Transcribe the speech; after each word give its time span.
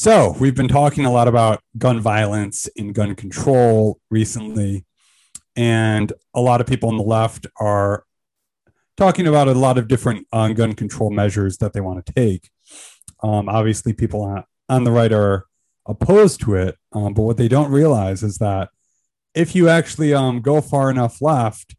So, 0.00 0.34
we've 0.40 0.54
been 0.54 0.66
talking 0.66 1.04
a 1.04 1.12
lot 1.12 1.28
about 1.28 1.60
gun 1.76 2.00
violence 2.00 2.66
and 2.74 2.94
gun 2.94 3.14
control 3.14 4.00
recently. 4.10 4.86
And 5.56 6.10
a 6.32 6.40
lot 6.40 6.62
of 6.62 6.66
people 6.66 6.88
on 6.88 6.96
the 6.96 7.02
left 7.02 7.46
are 7.58 8.04
talking 8.96 9.26
about 9.26 9.48
a 9.48 9.52
lot 9.52 9.76
of 9.76 9.88
different 9.88 10.26
uh, 10.32 10.54
gun 10.54 10.72
control 10.72 11.10
measures 11.10 11.58
that 11.58 11.74
they 11.74 11.82
want 11.82 12.06
to 12.06 12.14
take. 12.14 12.48
Um, 13.22 13.46
obviously, 13.50 13.92
people 13.92 14.22
on, 14.22 14.44
on 14.70 14.84
the 14.84 14.90
right 14.90 15.12
are 15.12 15.44
opposed 15.84 16.40
to 16.44 16.54
it. 16.54 16.76
Um, 16.94 17.12
but 17.12 17.24
what 17.24 17.36
they 17.36 17.48
don't 17.48 17.70
realize 17.70 18.22
is 18.22 18.38
that 18.38 18.70
if 19.34 19.54
you 19.54 19.68
actually 19.68 20.14
um, 20.14 20.40
go 20.40 20.62
far 20.62 20.90
enough 20.90 21.20
left, 21.20 21.76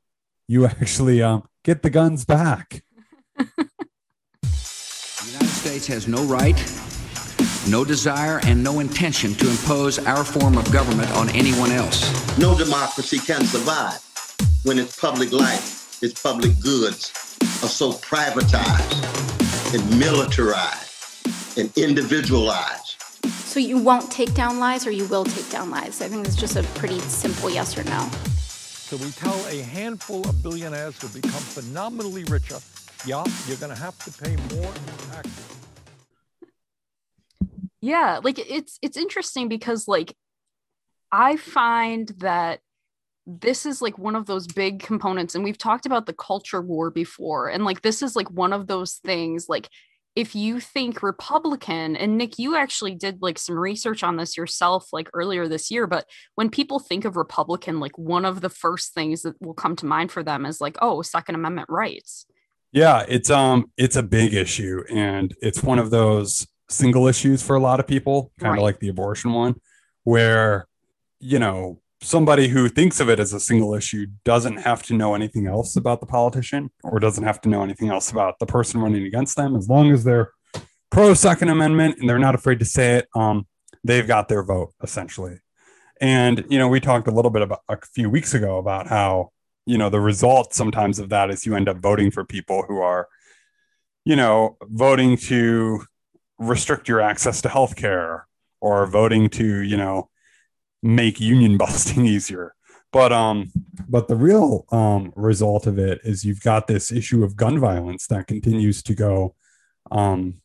you 0.47 0.65
actually 0.67 1.23
um, 1.23 1.47
get 1.63 1.81
the 1.81 1.89
guns 1.89 2.23
back. 2.23 2.83
the 3.35 3.65
United 5.25 5.47
States 5.47 5.87
has 5.87 6.07
no 6.07 6.23
right, 6.25 6.59
no 7.69 7.85
desire, 7.85 8.39
and 8.43 8.63
no 8.63 8.79
intention 8.79 9.33
to 9.35 9.49
impose 9.49 9.99
our 9.99 10.23
form 10.23 10.57
of 10.57 10.71
government 10.71 11.11
on 11.11 11.29
anyone 11.29 11.71
else. 11.71 12.01
No 12.37 12.57
democracy 12.57 13.19
can 13.19 13.43
survive 13.45 13.99
when 14.63 14.79
its 14.79 14.99
public 14.99 15.31
life, 15.31 16.01
its 16.03 16.21
public 16.21 16.59
goods 16.59 17.37
are 17.63 17.69
so 17.69 17.93
privatized 17.93 19.73
and 19.73 19.99
militarized 19.99 21.57
and 21.57 21.71
individualized 21.77 22.91
so 23.51 23.59
you 23.59 23.77
won't 23.77 24.09
take 24.09 24.33
down 24.33 24.59
lies 24.59 24.87
or 24.87 24.91
you 24.91 25.05
will 25.07 25.25
take 25.25 25.49
down 25.49 25.69
lies? 25.69 26.01
I 26.01 26.07
think 26.07 26.25
it's 26.25 26.37
just 26.37 26.55
a 26.55 26.63
pretty 26.79 26.99
simple 26.99 27.49
yes 27.49 27.77
or 27.77 27.83
no. 27.83 28.09
So 28.47 28.95
we 28.95 29.11
tell 29.11 29.45
a 29.47 29.61
handful 29.61 30.21
of 30.29 30.41
billionaires 30.41 30.97
who 31.01 31.09
become 31.09 31.41
phenomenally 31.41 32.23
richer, 32.25 32.59
yeah, 33.05 33.25
you're 33.47 33.57
going 33.57 33.75
to 33.75 33.81
have 33.81 33.97
to 34.05 34.23
pay 34.23 34.37
more 34.55 34.71
in 34.71 35.11
taxes. 35.11 35.60
Yeah, 37.81 38.19
like 38.23 38.39
it's 38.39 38.77
it's 38.81 38.97
interesting 38.97 39.49
because 39.49 39.87
like 39.87 40.15
I 41.11 41.35
find 41.35 42.09
that 42.17 42.59
this 43.25 43.65
is 43.65 43.81
like 43.81 43.97
one 43.97 44.15
of 44.15 44.25
those 44.25 44.47
big 44.47 44.79
components 44.79 45.35
and 45.35 45.43
we've 45.43 45.57
talked 45.57 45.85
about 45.85 46.05
the 46.05 46.13
culture 46.13 46.61
war 46.61 46.89
before 46.89 47.49
and 47.49 47.63
like 47.63 47.81
this 47.81 48.01
is 48.01 48.15
like 48.15 48.29
one 48.31 48.51
of 48.51 48.65
those 48.65 48.95
things 48.95 49.47
like 49.47 49.69
if 50.15 50.35
you 50.35 50.59
think 50.59 51.03
Republican, 51.03 51.95
and 51.95 52.17
Nick, 52.17 52.37
you 52.37 52.55
actually 52.55 52.95
did 52.95 53.21
like 53.21 53.39
some 53.39 53.57
research 53.57 54.03
on 54.03 54.17
this 54.17 54.35
yourself, 54.35 54.89
like 54.91 55.09
earlier 55.13 55.47
this 55.47 55.71
year, 55.71 55.87
but 55.87 56.05
when 56.35 56.49
people 56.49 56.79
think 56.79 57.05
of 57.05 57.15
Republican, 57.15 57.79
like 57.79 57.97
one 57.97 58.25
of 58.25 58.41
the 58.41 58.49
first 58.49 58.93
things 58.93 59.21
that 59.21 59.41
will 59.41 59.53
come 59.53 59.75
to 59.77 59.85
mind 59.85 60.11
for 60.11 60.21
them 60.21 60.45
is 60.45 60.59
like, 60.59 60.77
oh, 60.81 61.01
Second 61.01 61.35
Amendment 61.35 61.69
rights. 61.69 62.25
Yeah, 62.73 63.05
it's 63.07 63.29
um 63.29 63.71
it's 63.77 63.95
a 63.95 64.03
big 64.03 64.33
issue 64.33 64.83
and 64.89 65.33
it's 65.41 65.63
one 65.63 65.79
of 65.79 65.91
those 65.91 66.47
single 66.71 67.07
issues 67.07 67.43
for 67.43 67.55
a 67.55 67.59
lot 67.59 67.79
of 67.79 67.87
people, 67.87 68.31
kind 68.39 68.53
of 68.53 68.57
right. 68.57 68.63
like 68.63 68.79
the 68.79 68.89
abortion 68.89 69.33
one, 69.33 69.55
where 70.03 70.67
you 71.21 71.37
know, 71.39 71.79
somebody 72.01 72.47
who 72.47 72.67
thinks 72.67 72.99
of 72.99 73.09
it 73.09 73.19
as 73.19 73.31
a 73.31 73.39
single 73.39 73.75
issue 73.75 74.07
doesn't 74.25 74.57
have 74.57 74.81
to 74.81 74.93
know 74.93 75.13
anything 75.13 75.47
else 75.47 75.75
about 75.75 75.99
the 75.99 76.05
politician 76.05 76.71
or 76.83 76.99
doesn't 76.99 77.23
have 77.23 77.39
to 77.39 77.47
know 77.47 77.63
anything 77.63 77.89
else 77.89 78.11
about 78.11 78.39
the 78.39 78.45
person 78.45 78.81
running 78.81 79.05
against 79.05 79.37
them 79.37 79.55
as 79.55 79.69
long 79.69 79.91
as 79.91 80.03
they're 80.03 80.31
pro 80.89 81.13
second 81.13 81.49
amendment 81.49 81.97
and 81.99 82.09
they're 82.09 82.19
not 82.19 82.33
afraid 82.33 82.57
to 82.57 82.65
say 82.65 82.95
it 82.95 83.07
um, 83.15 83.45
they've 83.83 84.07
got 84.07 84.27
their 84.27 84.43
vote 84.43 84.73
essentially 84.81 85.37
and 86.01 86.43
you 86.49 86.57
know 86.57 86.67
we 86.67 86.79
talked 86.79 87.07
a 87.07 87.11
little 87.11 87.29
bit 87.29 87.43
about 87.43 87.61
a 87.69 87.77
few 87.93 88.09
weeks 88.09 88.33
ago 88.33 88.57
about 88.57 88.87
how 88.87 89.29
you 89.67 89.77
know 89.77 89.89
the 89.89 90.01
result 90.01 90.55
sometimes 90.55 90.97
of 90.97 91.09
that 91.09 91.29
is 91.29 91.45
you 91.45 91.55
end 91.55 91.69
up 91.69 91.77
voting 91.77 92.09
for 92.09 92.25
people 92.25 92.63
who 92.67 92.79
are 92.79 93.07
you 94.05 94.15
know 94.15 94.57
voting 94.63 95.15
to 95.15 95.85
restrict 96.41 96.89
your 96.89 96.99
access 96.99 97.41
to 97.41 97.49
health 97.49 97.75
care 97.75 98.27
or 98.59 98.85
voting 98.87 99.29
to 99.29 99.61
you 99.61 99.77
know 99.77 100.09
make 100.83 101.19
union 101.19 101.57
busting 101.63 102.05
easier. 102.05 102.55
But 102.91 103.13
um, 103.13 103.51
but 103.87 104.07
the 104.07 104.15
real 104.15 104.65
um 104.71 105.13
result 105.15 105.67
of 105.67 105.79
it 105.79 106.01
is 106.03 106.25
you've 106.25 106.41
got 106.41 106.67
this 106.67 106.91
issue 106.91 107.23
of 107.23 107.35
gun 107.35 107.59
violence 107.59 108.07
that 108.07 108.27
continues 108.27 108.83
to 108.83 108.93
go 108.93 109.35
um 109.91 110.41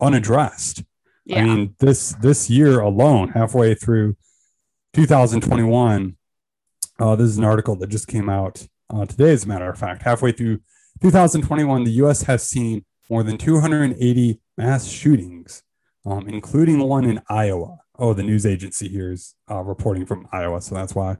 unaddressed. 0.00 0.84
Yeah. 1.24 1.38
I 1.38 1.44
mean, 1.44 1.74
this 1.78 2.14
this 2.20 2.48
year 2.50 2.80
alone, 2.80 3.30
halfway 3.30 3.74
through 3.74 4.16
2021, 4.94 6.16
uh, 6.98 7.16
this 7.16 7.28
is 7.28 7.38
an 7.38 7.44
article 7.44 7.76
that 7.76 7.88
just 7.88 8.08
came 8.08 8.28
out 8.28 8.66
uh, 8.92 9.06
today, 9.06 9.32
as 9.32 9.44
a 9.44 9.48
matter 9.48 9.68
of 9.68 9.78
fact. 9.78 10.02
Halfway 10.02 10.32
through 10.32 10.60
2021, 11.02 11.84
the 11.84 11.92
U.S. 11.92 12.22
has 12.22 12.42
seen 12.42 12.84
more 13.10 13.22
than 13.22 13.36
280 13.36 14.40
mass 14.56 14.88
shootings, 14.88 15.62
um, 16.06 16.28
including 16.28 16.78
one 16.78 17.04
in 17.04 17.20
Iowa 17.28 17.80
oh, 18.00 18.14
the 18.14 18.22
news 18.22 18.46
agency 18.46 18.88
here 18.88 19.12
is 19.12 19.34
uh, 19.48 19.60
reporting 19.60 20.06
from 20.06 20.26
Iowa, 20.32 20.60
so 20.62 20.74
that's 20.74 20.94
why. 20.94 21.18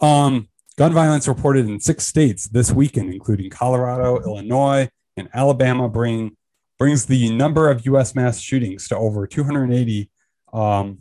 Um, 0.00 0.48
gun 0.78 0.92
violence 0.92 1.26
reported 1.26 1.68
in 1.68 1.80
six 1.80 2.06
states 2.06 2.46
this 2.48 2.72
weekend, 2.72 3.12
including 3.12 3.50
Colorado, 3.50 4.20
Illinois, 4.20 4.88
and 5.16 5.28
Alabama, 5.34 5.88
bring 5.88 6.36
brings 6.78 7.06
the 7.06 7.34
number 7.34 7.70
of 7.70 7.86
U.S. 7.86 8.14
mass 8.14 8.38
shootings 8.38 8.86
to 8.88 8.96
over 8.96 9.26
280 9.26 10.10
um, 10.52 10.98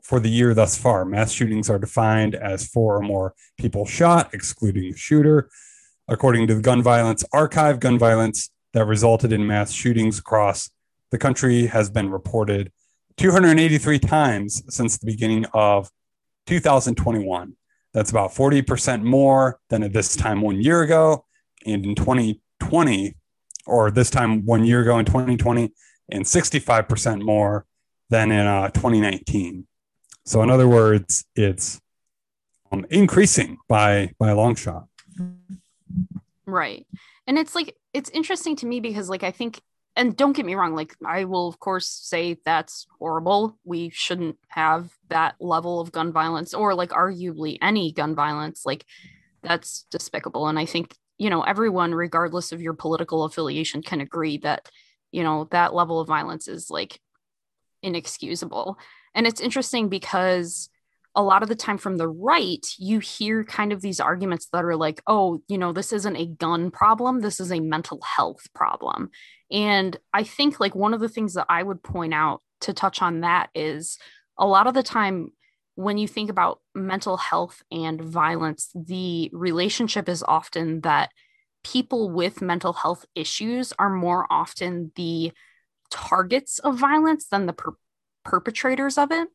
for 0.00 0.20
the 0.20 0.30
year 0.30 0.54
thus 0.54 0.78
far. 0.78 1.04
Mass 1.04 1.32
shootings 1.32 1.68
are 1.68 1.78
defined 1.78 2.36
as 2.36 2.68
four 2.68 2.96
or 2.96 3.02
more 3.02 3.34
people 3.58 3.84
shot, 3.84 4.32
excluding 4.32 4.92
the 4.92 4.96
shooter. 4.96 5.50
According 6.08 6.46
to 6.48 6.54
the 6.54 6.62
Gun 6.62 6.82
Violence 6.82 7.24
Archive, 7.32 7.80
gun 7.80 7.98
violence 7.98 8.50
that 8.72 8.84
resulted 8.86 9.32
in 9.32 9.46
mass 9.46 9.72
shootings 9.72 10.18
across 10.18 10.70
the 11.10 11.18
country 11.18 11.66
has 11.66 11.90
been 11.90 12.10
reported 12.10 12.72
283 13.18 13.98
times 13.98 14.62
since 14.68 14.96
the 14.96 15.06
beginning 15.06 15.44
of 15.52 15.90
2021. 16.46 17.54
That's 17.92 18.10
about 18.10 18.30
40% 18.30 19.02
more 19.02 19.60
than 19.68 19.82
at 19.82 19.92
this 19.92 20.16
time 20.16 20.40
one 20.40 20.60
year 20.60 20.82
ago. 20.82 21.26
And 21.66 21.84
in 21.84 21.94
2020, 21.94 23.14
or 23.66 23.90
this 23.90 24.10
time 24.10 24.44
one 24.46 24.64
year 24.64 24.80
ago 24.80 24.98
in 24.98 25.04
2020, 25.04 25.72
and 26.10 26.24
65% 26.24 27.22
more 27.22 27.66
than 28.10 28.32
in 28.32 28.46
uh, 28.46 28.68
2019. 28.70 29.66
So, 30.24 30.42
in 30.42 30.50
other 30.50 30.68
words, 30.68 31.24
it's 31.34 31.80
um, 32.70 32.86
increasing 32.90 33.58
by 33.68 34.12
by 34.18 34.30
a 34.30 34.36
long 34.36 34.54
shot. 34.54 34.86
Right, 36.46 36.86
and 37.26 37.38
it's 37.38 37.54
like 37.54 37.74
it's 37.92 38.10
interesting 38.10 38.56
to 38.56 38.66
me 38.66 38.80
because, 38.80 39.08
like, 39.08 39.22
I 39.22 39.30
think 39.30 39.60
and 39.96 40.16
don't 40.16 40.34
get 40.34 40.46
me 40.46 40.54
wrong 40.54 40.74
like 40.74 40.96
i 41.04 41.24
will 41.24 41.48
of 41.48 41.58
course 41.58 41.86
say 41.86 42.38
that's 42.44 42.86
horrible. 42.98 43.58
We 43.64 43.90
shouldn't 43.90 44.38
have 44.48 44.90
that 45.08 45.34
level 45.40 45.80
of 45.80 45.92
gun 45.92 46.12
violence 46.12 46.54
or 46.54 46.74
like 46.74 46.90
arguably 46.90 47.58
any 47.60 47.92
gun 47.92 48.14
violence. 48.14 48.64
Like 48.64 48.86
that's 49.42 49.84
despicable. 49.90 50.46
And 50.48 50.58
i 50.58 50.64
think 50.64 50.94
you 51.18 51.30
know 51.30 51.42
everyone 51.42 51.94
regardless 51.94 52.52
of 52.52 52.62
your 52.62 52.74
political 52.74 53.24
affiliation 53.24 53.82
can 53.82 54.00
agree 54.00 54.38
that 54.38 54.70
you 55.10 55.22
know 55.22 55.46
that 55.50 55.74
level 55.74 56.00
of 56.00 56.08
violence 56.08 56.48
is 56.48 56.70
like 56.70 56.98
inexcusable. 57.82 58.78
And 59.14 59.26
it's 59.26 59.40
interesting 59.40 59.88
because 59.88 60.70
a 61.14 61.22
lot 61.22 61.42
of 61.42 61.48
the 61.48 61.54
time 61.54 61.78
from 61.78 61.96
the 61.96 62.08
right, 62.08 62.66
you 62.78 62.98
hear 62.98 63.44
kind 63.44 63.72
of 63.72 63.82
these 63.82 64.00
arguments 64.00 64.48
that 64.52 64.64
are 64.64 64.76
like, 64.76 65.02
oh, 65.06 65.42
you 65.48 65.58
know, 65.58 65.72
this 65.72 65.92
isn't 65.92 66.16
a 66.16 66.26
gun 66.26 66.70
problem, 66.70 67.20
this 67.20 67.38
is 67.38 67.52
a 67.52 67.60
mental 67.60 68.00
health 68.00 68.46
problem. 68.54 69.10
And 69.50 69.96
I 70.14 70.24
think 70.24 70.58
like 70.58 70.74
one 70.74 70.94
of 70.94 71.00
the 71.00 71.10
things 71.10 71.34
that 71.34 71.46
I 71.48 71.62
would 71.62 71.82
point 71.82 72.14
out 72.14 72.42
to 72.62 72.72
touch 72.72 73.02
on 73.02 73.20
that 73.20 73.50
is 73.54 73.98
a 74.38 74.46
lot 74.46 74.66
of 74.66 74.74
the 74.74 74.82
time 74.82 75.28
when 75.74 75.98
you 75.98 76.08
think 76.08 76.30
about 76.30 76.60
mental 76.74 77.16
health 77.16 77.62
and 77.70 78.00
violence, 78.00 78.70
the 78.74 79.30
relationship 79.32 80.08
is 80.08 80.22
often 80.26 80.82
that 80.82 81.10
people 81.64 82.10
with 82.10 82.42
mental 82.42 82.72
health 82.72 83.04
issues 83.14 83.72
are 83.78 83.90
more 83.90 84.26
often 84.30 84.92
the 84.96 85.32
targets 85.90 86.58
of 86.58 86.78
violence 86.78 87.26
than 87.26 87.46
the 87.46 87.52
per- 87.52 87.76
perpetrators 88.24 88.98
of 88.98 89.10
it. 89.12 89.28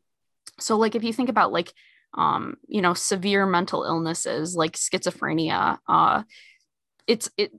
So, 0.59 0.77
like, 0.77 0.95
if 0.95 1.03
you 1.03 1.13
think 1.13 1.29
about 1.29 1.51
like, 1.51 1.71
um, 2.13 2.57
you 2.67 2.81
know, 2.81 2.93
severe 2.93 3.45
mental 3.45 3.83
illnesses 3.83 4.55
like 4.55 4.73
schizophrenia, 4.73 5.77
uh, 5.87 6.23
it's 7.05 7.29
it 7.37 7.51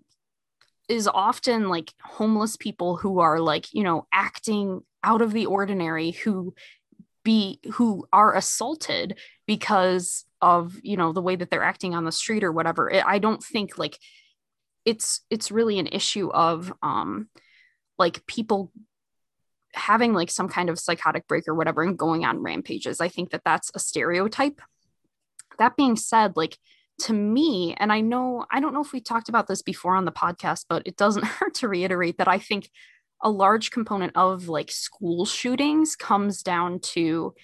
is 0.89 1.09
often 1.09 1.69
like 1.69 1.93
homeless 2.03 2.57
people 2.57 2.97
who 2.97 3.21
are 3.21 3.41
like 3.41 3.73
you 3.75 3.83
know 3.83 4.07
acting 4.13 4.81
out 5.05 5.23
of 5.23 5.33
the 5.33 5.47
ordinary 5.47 6.13
who 6.13 6.55
be 7.25 7.61
who 7.73 8.07
are 8.13 8.35
assaulted 8.35 9.19
because 9.47 10.25
of 10.41 10.79
you 10.83 10.97
know 10.97 11.13
the 11.13 11.23
way 11.23 11.37
that 11.37 11.51
they're 11.51 11.63
acting 11.63 11.95
on 11.95 12.05
the 12.05 12.13
street 12.13 12.43
or 12.45 12.53
whatever. 12.53 12.91
I 13.05 13.19
don't 13.19 13.43
think 13.43 13.77
like 13.77 13.99
it's 14.85 15.21
it's 15.29 15.51
really 15.51 15.79
an 15.79 15.89
issue 15.89 16.31
of 16.31 16.73
um 16.83 17.29
like 17.99 18.27
people 18.27 18.73
having 19.79 20.13
like 20.13 20.31
some 20.31 20.49
kind 20.49 20.69
of 20.69 20.79
psychotic 20.79 21.27
break 21.29 21.49
or 21.49 21.55
whatever 21.55 21.83
and 21.83 21.99
going 21.99 22.25
on 22.25 22.43
rampages 22.43 23.01
i 23.01 23.09
think 23.09 23.31
that 23.31 23.43
that's 23.45 23.71
a 23.75 23.79
stereotype. 23.79 24.61
That 25.59 25.77
being 25.77 25.97
said 25.97 26.37
like 26.37 26.57
to 27.03 27.13
me, 27.13 27.75
and 27.79 27.93
I 27.93 28.01
know, 28.01 28.45
I 28.51 28.61
don't 28.61 28.75
know 28.75 28.83
if 28.83 28.93
we 28.93 29.01
talked 29.01 29.29
about 29.29 29.47
this 29.47 29.63
before 29.63 29.95
on 29.95 30.05
the 30.05 30.13
podcast, 30.13 30.65
but 30.69 30.83
it 30.85 30.97
doesn't 30.97 31.25
hurt 31.39 31.55
to 31.55 31.69
reiterate 31.69 32.19
that 32.19 32.29
I 32.29 32.39
think 32.39 32.71
a 33.23 33.31
large 33.31 33.71
component 33.71 34.17
of 34.17 34.49
like 34.49 34.71
school 34.71 35.25
shootings 35.25 35.97
comes 35.97 36.43
down 36.43 36.81
to 36.81 37.35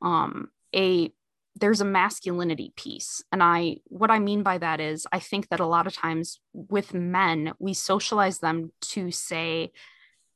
um 0.00 0.48
a 0.74 1.12
there's 1.60 1.80
a 1.80 1.84
masculinity 1.84 2.72
piece. 2.76 3.22
And 3.32 3.42
i 3.42 3.78
what 3.84 4.10
i 4.10 4.20
mean 4.20 4.42
by 4.42 4.58
that 4.58 4.80
is 4.80 5.06
i 5.12 5.18
think 5.18 5.48
that 5.48 5.60
a 5.60 5.66
lot 5.66 5.86
of 5.86 5.92
times 5.92 6.40
with 6.52 6.94
men 6.94 7.52
we 7.58 7.74
socialize 7.74 8.38
them 8.38 8.72
to 8.92 9.10
say 9.10 9.72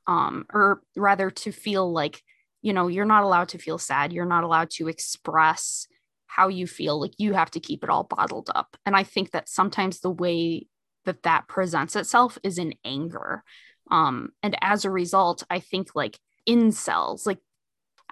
um 0.06 0.46
or 0.52 0.82
rather 0.96 1.30
to 1.30 1.52
feel 1.52 1.90
like 1.90 2.22
you 2.60 2.72
know 2.72 2.88
you're 2.88 3.04
not 3.04 3.24
allowed 3.24 3.48
to 3.50 3.58
feel 3.58 3.78
sad. 3.78 4.12
You're 4.12 4.24
not 4.24 4.44
allowed 4.44 4.70
to 4.70 4.88
express 4.88 5.86
how 6.26 6.48
you 6.48 6.66
feel. 6.66 7.00
Like 7.00 7.14
you 7.18 7.34
have 7.34 7.50
to 7.52 7.60
keep 7.60 7.84
it 7.84 7.90
all 7.90 8.04
bottled 8.04 8.50
up. 8.54 8.76
And 8.86 8.96
i 8.96 9.02
think 9.02 9.32
that 9.32 9.48
sometimes 9.48 10.00
the 10.00 10.10
way 10.10 10.66
that 11.04 11.22
that 11.24 11.48
presents 11.48 11.96
itself 11.96 12.38
is 12.42 12.58
in 12.58 12.74
anger. 12.84 13.42
Um 13.90 14.30
and 14.42 14.56
as 14.60 14.84
a 14.84 14.90
result 14.90 15.44
i 15.50 15.60
think 15.60 15.94
like 15.94 16.18
incels 16.48 17.26
like 17.26 17.38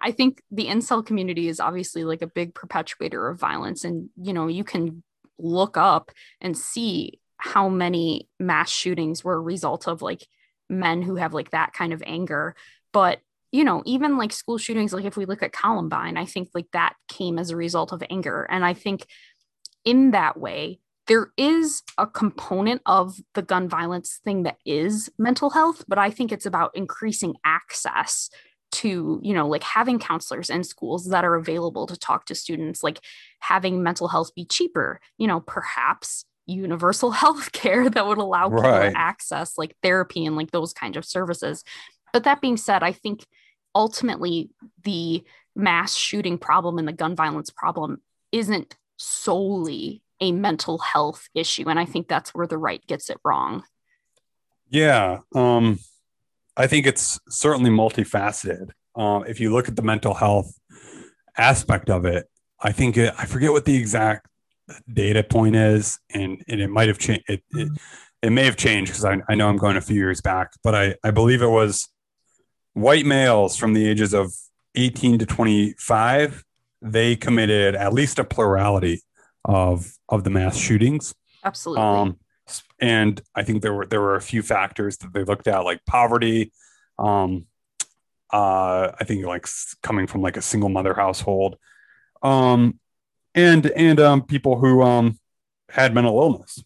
I 0.01 0.13
think 0.13 0.43
the 0.51 0.67
incel 0.67 1.05
community 1.05 1.49
is 1.49 1.61
obviously 1.61 2.05
like 2.05 2.23
a 2.23 2.27
big 2.27 2.55
perpetuator 2.55 3.29
of 3.29 3.39
violence. 3.39 3.85
And, 3.85 4.09
you 4.17 4.33
know, 4.33 4.47
you 4.47 4.65
can 4.65 5.03
look 5.39 5.77
up 5.77 6.11
and 6.41 6.57
see 6.57 7.21
how 7.37 7.69
many 7.69 8.29
mass 8.39 8.71
shootings 8.71 9.25
were 9.25 9.35
a 9.35 9.41
result 9.41 9.89
of 9.89 10.03
like 10.03 10.27
men 10.71 11.03
who 11.03 11.17
have 11.17 11.35
like 11.35 11.51
that 11.51 11.73
kind 11.73 11.93
of 11.93 12.03
anger. 12.07 12.55
But, 12.93 13.21
you 13.53 13.65
know, 13.65 13.83
even 13.85 14.17
like 14.17 14.33
school 14.33 14.59
shootings, 14.59 14.93
like 14.93 15.05
if 15.05 15.17
we 15.17 15.27
look 15.27 15.43
at 15.43 15.53
Columbine, 15.53 16.17
I 16.17 16.25
think 16.25 16.51
like 16.55 16.71
that 16.73 16.95
came 17.09 17.39
as 17.39 17.51
a 17.51 17.57
result 17.57 17.93
of 17.93 18.03
anger. 18.09 18.47
And 18.51 18.65
I 18.65 18.75
think 18.75 19.07
in 19.85 20.13
that 20.13 20.39
way, 20.39 20.81
there 21.07 21.33
is 21.37 21.83
a 21.99 22.07
component 22.07 22.83
of 22.87 23.17
the 23.35 23.43
gun 23.43 23.69
violence 23.69 24.21
thing 24.23 24.45
that 24.45 24.59
is 24.65 25.11
mental 25.19 25.51
health, 25.51 25.85
but 25.89 25.99
I 25.99 26.11
think 26.11 26.31
it's 26.31 26.47
about 26.47 26.77
increasing 26.77 27.35
access 27.45 28.31
to 28.73 29.21
you 29.23 29.35
know 29.35 29.49
like 29.49 29.65
having 29.65 29.99
counselors 29.99 30.49
in 30.49 30.63
schools 30.63 31.07
that 31.07 31.25
are 31.25 31.35
available 31.35 31.87
to 31.87 31.97
talk 31.97 32.25
to 32.27 32.35
students 32.35 32.83
like 32.83 33.01
having 33.41 33.83
mental 33.83 34.07
health 34.09 34.33
be 34.35 34.45
cheaper 34.45 35.01
you 35.19 35.27
know 35.27 35.41
perhaps 35.41 36.25
universal 36.51 37.11
health 37.23 37.53
care 37.53 37.89
that 37.89 38.07
would 38.07 38.19
allow 38.19 38.49
people 38.49 38.63
right. 38.63 38.91
to 38.91 38.99
access 38.99 39.57
like 39.59 39.77
therapy 39.83 40.25
and 40.25 40.37
like 40.37 40.51
those 40.51 40.73
kinds 40.73 40.97
of 40.97 41.05
services 41.05 41.65
but 42.13 42.25
that 42.25 42.41
being 42.41 42.57
said 42.57 42.83
i 42.83 42.93
think 42.93 43.27
ultimately 43.75 44.51
the 44.85 45.23
mass 45.55 45.95
shooting 45.95 46.39
problem 46.39 46.79
and 46.79 46.89
the 46.89 46.93
gun 46.93 47.15
violence 47.15 47.51
problem 47.51 48.01
isn't 48.33 48.77
solely 48.97 50.03
a 50.21 50.33
mental 50.33 50.79
health 50.79 51.29
issue 51.35 51.69
and 51.69 51.79
i 51.79 51.85
think 51.85 52.09
that's 52.09 52.35
where 52.35 52.47
the 52.47 52.59
right 52.59 52.87
gets 52.87 53.11
it 53.11 53.19
wrong 53.25 53.63
yeah 54.69 55.19
um 55.35 55.79
I 56.61 56.67
think 56.67 56.87
it's 56.87 57.19
certainly 57.29 57.71
multifaceted. 57.71 58.71
Um, 58.95 59.25
if 59.27 59.41
you 59.41 59.51
look 59.51 59.69
at 59.69 59.77
the 59.77 59.83
mental 59.83 60.13
health 60.13 60.53
aspect 61.39 61.89
of 61.89 62.05
it, 62.05 62.29
I 62.61 62.73
think 62.73 62.99
it, 62.99 63.15
I 63.17 63.25
forget 63.25 63.53
what 63.53 63.65
the 63.65 63.77
exact 63.77 64.27
data 64.93 65.23
point 65.23 65.57
is, 65.57 65.99
and, 66.13 66.43
and 66.49 66.61
it 66.61 66.69
might 66.69 66.89
have 66.89 66.99
changed. 66.99 67.25
It, 67.29 67.43
it, 67.53 67.69
it 68.23 68.31
may 68.31 68.45
have 68.45 68.57
changed 68.57 68.93
because 68.93 69.05
I, 69.05 69.19
I 69.29 69.35
know 69.35 69.49
I'm 69.49 69.57
going 69.57 69.77
a 69.77 69.81
few 69.81 69.97
years 69.97 70.21
back, 70.21 70.53
but 70.63 70.75
I, 70.75 70.95
I 71.03 71.11
believe 71.11 71.43
it 71.43 71.49
was 71.49 71.89
white 72.75 73.07
males 73.07 73.57
from 73.57 73.73
the 73.73 73.87
ages 73.87 74.13
of 74.13 74.33
18 74.75 75.19
to 75.21 75.27
25. 75.27 76.45
They 76.83 77.17
committed 77.17 77.75
at 77.75 77.93
least 77.93 78.19
a 78.19 78.25
plurality 78.25 79.03
of 79.45 79.93
of 80.09 80.25
the 80.25 80.31
mass 80.31 80.57
shootings. 80.57 81.15
Absolutely. 81.45 81.83
Um, 81.83 82.19
and 82.81 83.21
I 83.35 83.43
think 83.43 83.63
there 83.63 83.73
were 83.73 83.87
there 83.87 84.01
were 84.01 84.17
a 84.17 84.23
few 84.23 84.43
factors 84.43 84.97
that 84.99 85.13
they 85.13 85.25
looked 85.25 85.47
at, 85.47 85.61
like 85.61 85.85
poverty. 85.87 86.53
Um, 86.99 87.47
uh, 88.33 88.93
I 88.99 89.05
think 89.05 89.25
like 89.25 89.47
coming 89.83 90.07
from 90.07 90.23
like 90.23 90.37
a 90.37 90.43
single 90.43 90.69
mother 90.69 90.95
household, 90.95 91.57
um, 92.23 92.80
and 93.35 93.67
and 93.67 94.01
um, 94.01 94.23
people 94.23 94.59
who 94.59 94.83
um, 94.83 95.19
had 95.71 95.95
mental 95.95 96.21
illness. 96.21 96.63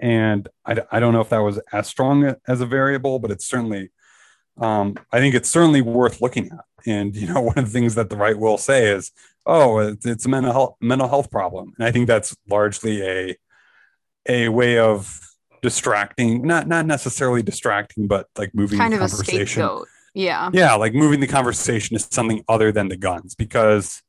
And 0.00 0.48
I, 0.66 0.78
I 0.90 1.00
don't 1.00 1.12
know 1.12 1.20
if 1.20 1.28
that 1.28 1.38
was 1.38 1.60
as 1.72 1.86
strong 1.86 2.34
as 2.48 2.60
a 2.60 2.66
variable, 2.66 3.20
but 3.20 3.30
it's 3.30 3.46
certainly 3.46 3.90
um, 4.60 4.96
I 5.10 5.18
think 5.18 5.34
it's 5.34 5.48
certainly 5.48 5.80
worth 5.80 6.20
looking 6.20 6.46
at. 6.46 6.64
And 6.86 7.14
you 7.14 7.26
know, 7.26 7.40
one 7.40 7.58
of 7.58 7.64
the 7.64 7.70
things 7.70 7.94
that 7.94 8.10
the 8.10 8.16
right 8.16 8.38
will 8.38 8.58
say 8.58 8.88
is, 8.88 9.12
"Oh, 9.46 9.78
it's, 9.78 10.06
it's 10.06 10.26
a 10.26 10.28
mental 10.28 10.52
health 10.52 10.76
mental 10.80 11.08
health 11.08 11.30
problem," 11.30 11.72
and 11.78 11.86
I 11.86 11.92
think 11.92 12.06
that's 12.06 12.36
largely 12.48 13.02
a 13.02 13.36
a 14.28 14.48
way 14.48 14.78
of 14.78 15.20
distracting, 15.62 16.46
not 16.46 16.66
not 16.66 16.86
necessarily 16.86 17.42
distracting, 17.42 18.06
but 18.06 18.26
like 18.36 18.54
moving 18.54 18.78
kind 18.78 18.92
the 18.92 19.02
of 19.02 19.10
conversation. 19.10 19.62
A 19.62 19.82
Yeah. 20.14 20.50
Yeah, 20.52 20.74
like 20.74 20.92
moving 20.92 21.20
the 21.20 21.26
conversation 21.26 21.96
to 21.96 22.02
something 22.02 22.44
other 22.48 22.72
than 22.72 22.88
the 22.88 22.96
guns 22.96 23.34
because 23.34 24.02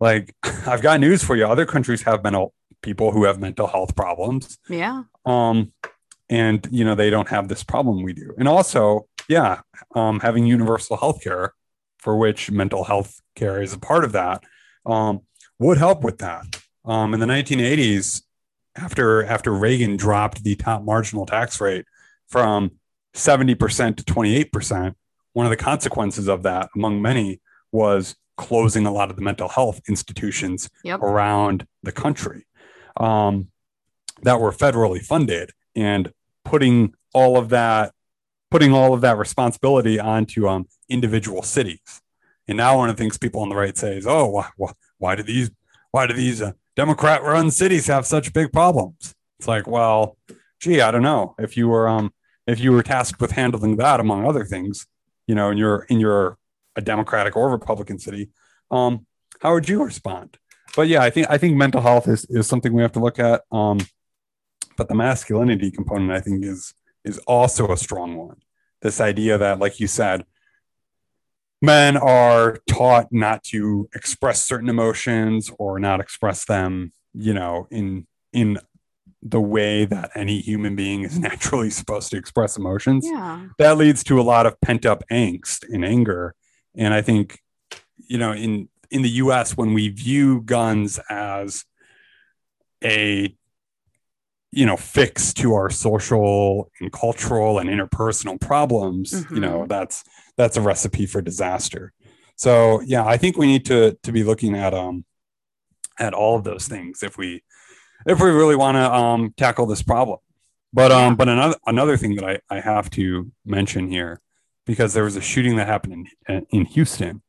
like 0.00 0.34
I've 0.66 0.82
got 0.82 1.00
news 1.00 1.22
for 1.22 1.36
you. 1.36 1.46
Other 1.46 1.66
countries 1.66 2.02
have 2.02 2.22
mental 2.22 2.52
people 2.82 3.10
who 3.12 3.24
have 3.24 3.40
mental 3.40 3.66
health 3.66 3.96
problems. 3.96 4.58
Yeah. 4.68 5.04
Um 5.24 5.72
and 6.28 6.66
you 6.70 6.84
know 6.84 6.94
they 6.94 7.10
don't 7.10 7.28
have 7.28 7.48
this 7.48 7.62
problem 7.62 8.02
we 8.02 8.12
do. 8.12 8.32
And 8.38 8.48
also, 8.48 9.06
yeah, 9.28 9.60
um 9.94 10.20
having 10.20 10.46
universal 10.46 10.96
health 10.96 11.22
care 11.22 11.54
for 11.98 12.16
which 12.16 12.50
mental 12.50 12.84
health 12.84 13.20
care 13.34 13.60
is 13.60 13.72
a 13.72 13.78
part 13.78 14.04
of 14.04 14.12
that 14.12 14.44
um 14.84 15.20
would 15.58 15.78
help 15.78 16.02
with 16.02 16.18
that. 16.18 16.44
Um 16.84 17.14
in 17.14 17.20
the 17.20 17.26
1980s 17.26 18.22
after 18.76 19.24
after 19.24 19.52
Reagan 19.52 19.96
dropped 19.96 20.44
the 20.44 20.54
top 20.54 20.84
marginal 20.84 21.26
tax 21.26 21.60
rate 21.60 21.86
from 22.28 22.72
70% 23.14 23.96
to 23.96 24.04
28%, 24.04 24.94
one 25.32 25.46
of 25.46 25.50
the 25.50 25.56
consequences 25.56 26.28
of 26.28 26.42
that, 26.42 26.68
among 26.76 27.00
many, 27.00 27.40
was 27.72 28.14
closing 28.36 28.86
a 28.86 28.92
lot 28.92 29.10
of 29.10 29.16
the 29.16 29.22
mental 29.22 29.48
health 29.48 29.80
institutions 29.88 30.68
yep. 30.84 31.00
around 31.00 31.66
the 31.82 31.92
country 31.92 32.46
um, 32.98 33.48
that 34.22 34.40
were 34.40 34.52
federally 34.52 35.02
funded 35.02 35.50
and 35.74 36.12
putting 36.44 36.94
all 37.14 37.36
of 37.36 37.48
that 37.48 37.92
putting 38.50 38.72
all 38.72 38.94
of 38.94 39.00
that 39.00 39.18
responsibility 39.18 39.98
onto 39.98 40.46
um, 40.46 40.66
individual 40.88 41.42
cities. 41.42 42.00
And 42.46 42.56
now 42.56 42.78
one 42.78 42.88
of 42.88 42.96
the 42.96 43.02
things 43.02 43.18
people 43.18 43.42
on 43.42 43.48
the 43.48 43.56
right 43.56 43.76
say 43.76 43.96
is, 43.96 44.06
"Oh, 44.06 44.26
why, 44.26 44.48
why, 44.56 44.72
why 44.98 45.14
do 45.16 45.22
these 45.22 45.50
why 45.90 46.06
do 46.06 46.14
these 46.14 46.40
uh, 46.42 46.52
Democrat 46.76 47.22
run 47.22 47.50
cities 47.50 47.86
have 47.86 48.06
such 48.06 48.32
big 48.34 48.52
problems. 48.52 49.14
It's 49.38 49.48
like, 49.48 49.66
well, 49.66 50.16
gee, 50.60 50.82
I 50.82 50.90
don't 50.90 51.02
know. 51.02 51.34
If 51.38 51.56
you 51.56 51.68
were 51.68 51.88
um 51.88 52.12
if 52.46 52.60
you 52.60 52.70
were 52.70 52.82
tasked 52.82 53.20
with 53.20 53.32
handling 53.32 53.76
that 53.76 53.98
among 53.98 54.24
other 54.24 54.44
things, 54.44 54.86
you 55.26 55.34
know, 55.34 55.50
in 55.50 55.56
you're 55.58 55.86
in 55.88 55.98
your 55.98 56.38
a 56.76 56.80
Democratic 56.80 57.36
or 57.36 57.50
Republican 57.50 57.98
city, 57.98 58.30
um, 58.70 59.06
how 59.40 59.54
would 59.54 59.68
you 59.68 59.82
respond? 59.82 60.38
But 60.74 60.88
yeah, 60.88 61.02
I 61.02 61.10
think 61.10 61.26
I 61.30 61.38
think 61.38 61.56
mental 61.56 61.80
health 61.80 62.08
is 62.08 62.26
is 62.28 62.46
something 62.46 62.72
we 62.72 62.82
have 62.82 62.92
to 62.92 63.00
look 63.00 63.18
at. 63.18 63.42
Um, 63.50 63.78
but 64.76 64.88
the 64.88 64.94
masculinity 64.94 65.70
component, 65.70 66.12
I 66.12 66.20
think, 66.20 66.44
is 66.44 66.74
is 67.04 67.18
also 67.26 67.72
a 67.72 67.76
strong 67.76 68.16
one. 68.16 68.36
This 68.82 69.00
idea 69.00 69.38
that, 69.38 69.58
like 69.58 69.80
you 69.80 69.86
said, 69.86 70.24
men 71.62 71.96
are 71.96 72.58
taught 72.68 73.08
not 73.10 73.42
to 73.44 73.88
express 73.94 74.44
certain 74.44 74.68
emotions 74.68 75.50
or 75.58 75.78
not 75.78 76.00
express 76.00 76.44
them 76.44 76.92
you 77.14 77.32
know 77.32 77.66
in 77.70 78.06
in 78.32 78.58
the 79.22 79.40
way 79.40 79.84
that 79.84 80.10
any 80.14 80.40
human 80.40 80.76
being 80.76 81.02
is 81.02 81.18
naturally 81.28 81.70
supposed 81.70 82.10
to 82.10 82.16
express 82.16 82.56
emotions 82.56 83.06
yeah. 83.10 83.46
that 83.58 83.76
leads 83.76 84.04
to 84.04 84.20
a 84.20 84.22
lot 84.22 84.46
of 84.46 84.60
pent 84.60 84.84
up 84.84 85.02
angst 85.10 85.64
and 85.68 85.84
anger 85.84 86.34
and 86.76 86.92
i 86.94 87.02
think 87.02 87.40
you 88.08 88.18
know 88.18 88.32
in 88.32 88.68
in 88.90 89.02
the 89.02 89.10
us 89.10 89.56
when 89.56 89.74
we 89.74 89.88
view 89.88 90.40
guns 90.42 91.00
as 91.10 91.64
a 92.84 93.34
you 94.52 94.64
know 94.64 94.76
fix 94.76 95.34
to 95.34 95.54
our 95.54 95.70
social 95.70 96.70
and 96.80 96.92
cultural 96.92 97.58
and 97.58 97.68
interpersonal 97.68 98.40
problems 98.40 99.12
mm-hmm. 99.12 99.34
you 99.34 99.40
know 99.40 99.58
mm-hmm. 99.60 99.68
that's 99.68 100.04
that's 100.36 100.56
a 100.56 100.60
recipe 100.60 101.06
for 101.06 101.20
disaster. 101.20 101.92
So 102.36 102.80
yeah, 102.82 103.04
I 103.04 103.16
think 103.16 103.36
we 103.36 103.46
need 103.46 103.64
to 103.66 103.96
to 104.02 104.12
be 104.12 104.22
looking 104.22 104.54
at 104.54 104.74
um 104.74 105.04
at 105.98 106.14
all 106.14 106.36
of 106.36 106.44
those 106.44 106.68
things 106.68 107.02
if 107.02 107.16
we 107.16 107.42
if 108.06 108.20
we 108.20 108.30
really 108.30 108.56
want 108.56 108.76
to 108.76 108.94
um 108.94 109.34
tackle 109.36 109.66
this 109.66 109.82
problem. 109.82 110.18
But 110.72 110.92
um 110.92 111.16
but 111.16 111.28
another 111.28 111.56
another 111.66 111.96
thing 111.96 112.16
that 112.16 112.24
I, 112.24 112.40
I 112.50 112.60
have 112.60 112.90
to 112.90 113.30
mention 113.44 113.88
here 113.88 114.20
because 114.66 114.92
there 114.92 115.04
was 115.04 115.16
a 115.16 115.20
shooting 115.20 115.56
that 115.56 115.66
happened 115.66 116.08
in 116.28 116.46
in 116.50 116.64
Houston. 116.66 117.22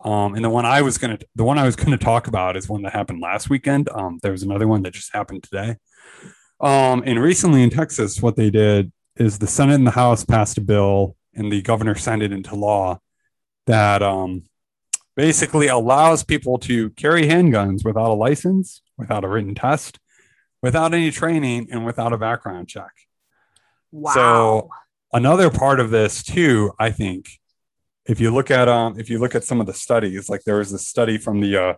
Um, 0.00 0.34
and 0.34 0.44
the 0.44 0.50
one 0.50 0.66
I 0.66 0.82
was 0.82 0.98
gonna 0.98 1.18
the 1.34 1.44
one 1.44 1.58
I 1.58 1.64
was 1.64 1.76
gonna 1.76 1.96
talk 1.96 2.26
about 2.26 2.56
is 2.56 2.68
one 2.68 2.82
that 2.82 2.92
happened 2.92 3.20
last 3.20 3.48
weekend. 3.48 3.88
Um, 3.88 4.18
there 4.22 4.32
was 4.32 4.42
another 4.42 4.68
one 4.68 4.82
that 4.82 4.92
just 4.92 5.12
happened 5.12 5.42
today. 5.44 5.76
Um, 6.60 7.02
and 7.06 7.20
recently 7.20 7.62
in 7.62 7.70
Texas, 7.70 8.20
what 8.20 8.36
they 8.36 8.50
did 8.50 8.92
is 9.16 9.38
the 9.38 9.46
Senate 9.46 9.74
and 9.74 9.86
the 9.86 9.92
House 9.92 10.24
passed 10.24 10.58
a 10.58 10.60
bill 10.60 11.16
and 11.34 11.50
the 11.50 11.62
governor 11.62 11.94
signed 11.94 12.22
it 12.22 12.32
into 12.32 12.54
law 12.54 13.00
that 13.66 14.02
um, 14.02 14.44
basically 15.16 15.68
allows 15.68 16.22
people 16.24 16.58
to 16.58 16.90
carry 16.90 17.22
handguns 17.22 17.84
without 17.84 18.10
a 18.10 18.14
license, 18.14 18.82
without 18.96 19.24
a 19.24 19.28
written 19.28 19.54
test, 19.54 19.98
without 20.62 20.94
any 20.94 21.10
training, 21.10 21.68
and 21.70 21.84
without 21.84 22.12
a 22.12 22.18
background 22.18 22.68
check. 22.68 22.92
Wow. 23.90 24.12
So 24.12 24.70
another 25.14 25.48
part 25.48 25.80
of 25.80 25.90
this 25.90 26.22
too, 26.22 26.72
I 26.78 26.90
think, 26.90 27.28
if 28.06 28.20
you 28.20 28.34
look 28.34 28.50
at 28.50 28.68
um, 28.68 29.00
if 29.00 29.08
you 29.08 29.18
look 29.18 29.34
at 29.34 29.44
some 29.44 29.60
of 29.60 29.66
the 29.66 29.72
studies, 29.72 30.28
like 30.28 30.42
there 30.44 30.56
was 30.58 30.72
a 30.72 30.78
study 30.78 31.16
from 31.16 31.40
the 31.40 31.56
uh, 31.56 31.74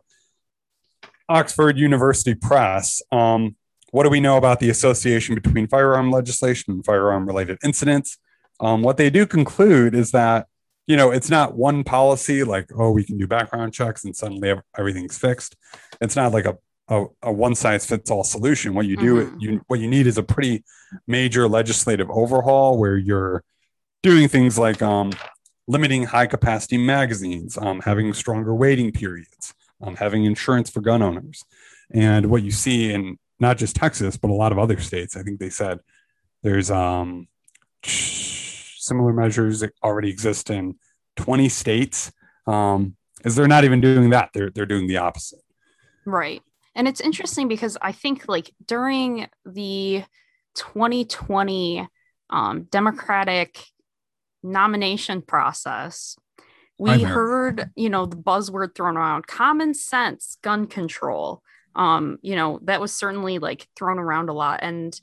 Oxford 1.28 1.78
University 1.78 2.34
Press. 2.34 3.00
Um, 3.12 3.54
what 3.92 4.02
do 4.02 4.10
we 4.10 4.18
know 4.18 4.36
about 4.36 4.58
the 4.58 4.68
association 4.68 5.36
between 5.36 5.68
firearm 5.68 6.10
legislation 6.10 6.74
and 6.74 6.84
firearm 6.84 7.26
related 7.26 7.58
incidents? 7.62 8.18
Um, 8.58 8.82
what 8.82 8.96
they 8.96 9.10
do 9.10 9.26
conclude 9.26 9.94
is 9.94 10.10
that 10.10 10.48
you 10.88 10.96
know 10.96 11.12
it's 11.12 11.30
not 11.30 11.56
one 11.56 11.84
policy 11.84 12.42
like 12.42 12.70
oh 12.76 12.90
we 12.90 13.04
can 13.04 13.18
do 13.18 13.26
background 13.26 13.72
checks 13.72 14.04
and 14.04 14.16
suddenly 14.16 14.54
everything's 14.76 15.18
fixed. 15.18 15.54
It's 16.00 16.16
not 16.16 16.32
like 16.32 16.46
a 16.46 16.58
a, 16.88 17.04
a 17.22 17.32
one 17.32 17.54
size 17.54 17.86
fits 17.86 18.10
all 18.10 18.24
solution. 18.24 18.74
What 18.74 18.86
you 18.86 18.96
do, 18.96 19.16
mm-hmm. 19.16 19.40
you 19.40 19.60
what 19.66 19.80
you 19.80 19.88
need 19.88 20.06
is 20.06 20.18
a 20.18 20.22
pretty 20.22 20.64
major 21.06 21.48
legislative 21.48 22.10
overhaul 22.10 22.78
where 22.78 22.96
you're 22.96 23.42
doing 24.02 24.28
things 24.28 24.58
like 24.58 24.82
um, 24.82 25.12
limiting 25.66 26.04
high 26.04 26.26
capacity 26.26 26.78
magazines, 26.78 27.58
um, 27.58 27.80
having 27.80 28.12
stronger 28.14 28.54
waiting 28.54 28.92
periods, 28.92 29.54
um, 29.80 29.96
having 29.96 30.24
insurance 30.24 30.70
for 30.70 30.80
gun 30.80 31.02
owners, 31.02 31.44
and 31.90 32.26
what 32.26 32.42
you 32.42 32.50
see 32.50 32.92
in 32.92 33.18
not 33.38 33.58
just 33.58 33.76
Texas 33.76 34.16
but 34.16 34.30
a 34.30 34.34
lot 34.34 34.52
of 34.52 34.58
other 34.58 34.78
states. 34.78 35.16
I 35.16 35.22
think 35.22 35.40
they 35.40 35.50
said 35.50 35.80
there's 36.42 36.70
um, 36.70 37.26
similar 37.82 39.12
measures 39.12 39.60
that 39.60 39.72
already 39.82 40.10
exist 40.10 40.50
in 40.50 40.76
20 41.16 41.48
states. 41.48 42.12
Um, 42.46 42.96
is 43.24 43.34
they're 43.34 43.48
not 43.48 43.64
even 43.64 43.80
doing 43.80 44.10
that; 44.10 44.30
they're 44.32 44.50
they're 44.50 44.66
doing 44.66 44.86
the 44.86 44.98
opposite. 44.98 45.40
Right. 46.04 46.42
And 46.76 46.86
it's 46.86 47.00
interesting 47.00 47.48
because 47.48 47.76
I 47.80 47.92
think 47.92 48.28
like 48.28 48.52
during 48.64 49.28
the 49.46 50.04
2020 50.54 51.88
um, 52.28 52.64
Democratic 52.64 53.64
nomination 54.42 55.22
process, 55.22 56.16
we 56.78 57.02
heard, 57.02 57.70
you 57.74 57.88
know, 57.88 58.04
the 58.04 58.16
buzzword 58.18 58.74
thrown 58.74 58.98
around 58.98 59.26
common 59.26 59.72
sense, 59.72 60.36
gun 60.42 60.66
control. 60.66 61.42
Um, 61.74 62.18
you 62.20 62.36
know, 62.36 62.60
that 62.64 62.80
was 62.80 62.92
certainly 62.92 63.38
like 63.38 63.66
thrown 63.76 63.98
around 63.98 64.28
a 64.28 64.34
lot. 64.34 64.60
And 64.62 64.98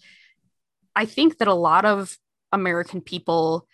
I 0.96 1.06
think 1.06 1.39
that 1.39 1.48
a 1.48 1.53
lot 1.56 1.86
of 1.86 2.15
American 2.51 3.01
people 3.01 3.68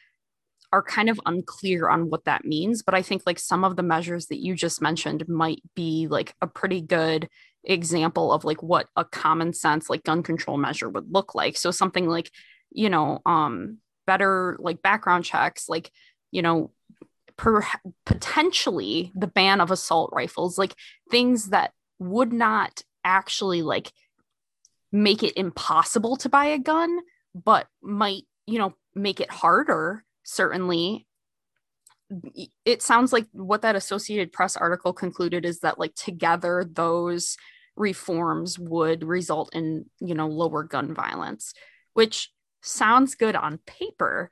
are 0.71 0.83
kind 0.83 1.09
of 1.09 1.19
unclear 1.25 1.89
on 1.89 2.09
what 2.09 2.25
that 2.25 2.45
means. 2.45 2.83
But 2.83 2.95
I 2.95 3.01
think 3.01 3.23
like 3.25 3.39
some 3.39 3.63
of 3.63 3.75
the 3.75 3.83
measures 3.83 4.27
that 4.27 4.39
you 4.39 4.55
just 4.55 4.81
mentioned 4.81 5.27
might 5.27 5.61
be 5.75 6.07
like 6.09 6.35
a 6.41 6.47
pretty 6.47 6.81
good 6.81 7.27
example 7.63 8.31
of 8.31 8.43
like 8.43 8.63
what 8.63 8.87
a 8.95 9.03
common 9.05 9.53
sense 9.53 9.89
like 9.89 10.03
gun 10.03 10.23
control 10.23 10.57
measure 10.57 10.89
would 10.89 11.11
look 11.11 11.35
like. 11.35 11.57
So 11.57 11.71
something 11.71 12.07
like 12.07 12.31
you 12.71 12.89
know 12.89 13.19
um 13.25 13.77
better 14.05 14.57
like 14.59 14.81
background 14.81 15.25
checks 15.25 15.69
like 15.69 15.91
you 16.31 16.41
know 16.41 16.71
per- 17.37 17.63
potentially 18.05 19.11
the 19.15 19.27
ban 19.27 19.61
of 19.61 19.71
assault 19.71 20.11
rifles 20.13 20.57
like 20.57 20.75
things 21.09 21.49
that 21.49 21.73
would 21.99 22.33
not 22.33 22.83
actually 23.03 23.61
like 23.61 23.91
make 24.91 25.23
it 25.23 25.37
impossible 25.37 26.15
to 26.17 26.29
buy 26.29 26.45
a 26.45 26.59
gun 26.59 26.99
but 27.35 27.67
might 27.81 28.23
you 28.47 28.57
know 28.57 28.73
make 28.95 29.19
it 29.19 29.31
harder 29.31 30.03
certainly 30.23 31.05
it 32.65 32.81
sounds 32.81 33.13
like 33.13 33.27
what 33.31 33.61
that 33.61 33.75
Associated 33.75 34.31
Press 34.31 34.57
article 34.57 34.93
concluded 34.93 35.45
is 35.45 35.59
that 35.59 35.79
like 35.79 35.95
together 35.95 36.65
those 36.69 37.37
reforms 37.75 38.57
would 38.57 39.03
result 39.03 39.53
in 39.53 39.85
you 39.99 40.15
know 40.15 40.27
lower 40.27 40.63
gun 40.63 40.93
violence, 40.93 41.53
which 41.93 42.31
sounds 42.61 43.15
good 43.15 43.35
on 43.35 43.59
paper. 43.65 44.29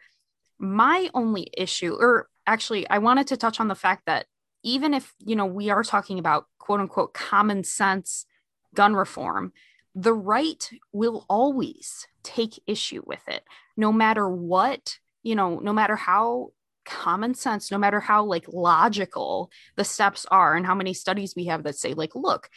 My 0.60 1.10
only 1.14 1.50
issue, 1.56 1.96
or 2.00 2.28
actually, 2.48 2.90
I 2.90 2.98
wanted 2.98 3.28
to 3.28 3.38
touch 3.38 3.60
on 3.60 3.68
the 3.68 3.76
fact 3.76 4.04
that 4.08 4.26
even 4.64 4.94
if 4.94 5.14
you 5.24 5.36
know 5.36 5.46
we 5.46 5.70
are 5.70 5.84
talking 5.84 6.18
about 6.18 6.48
quote 6.58 6.80
unquote 6.80 7.14
common 7.14 7.64
sense 7.64 8.26
gun 8.74 8.96
reform, 8.96 9.54
the 9.94 10.14
right 10.14 10.70
will 10.92 11.26
always 11.30 12.08
take 12.24 12.60
issue 12.66 13.04
with 13.06 13.22
it, 13.28 13.44
no 13.76 13.94
matter 13.94 14.28
what 14.28 14.98
you 15.28 15.36
know, 15.36 15.60
no 15.60 15.74
matter 15.74 15.98
how 15.98 16.52
common 16.88 17.34
sense 17.34 17.72
no 17.72 17.78
matter 17.78 18.00
how 18.00 18.24
like 18.24 18.46
logical 18.48 19.52
the 19.76 19.84
steps 19.84 20.26
are 20.32 20.56
and 20.56 20.66
how 20.66 20.74
many 20.74 20.94
studies 20.94 21.36
we 21.36 21.46
have 21.46 21.64
that 21.64 21.78
say 21.78 21.94
like 21.94 22.16
look 22.16 22.50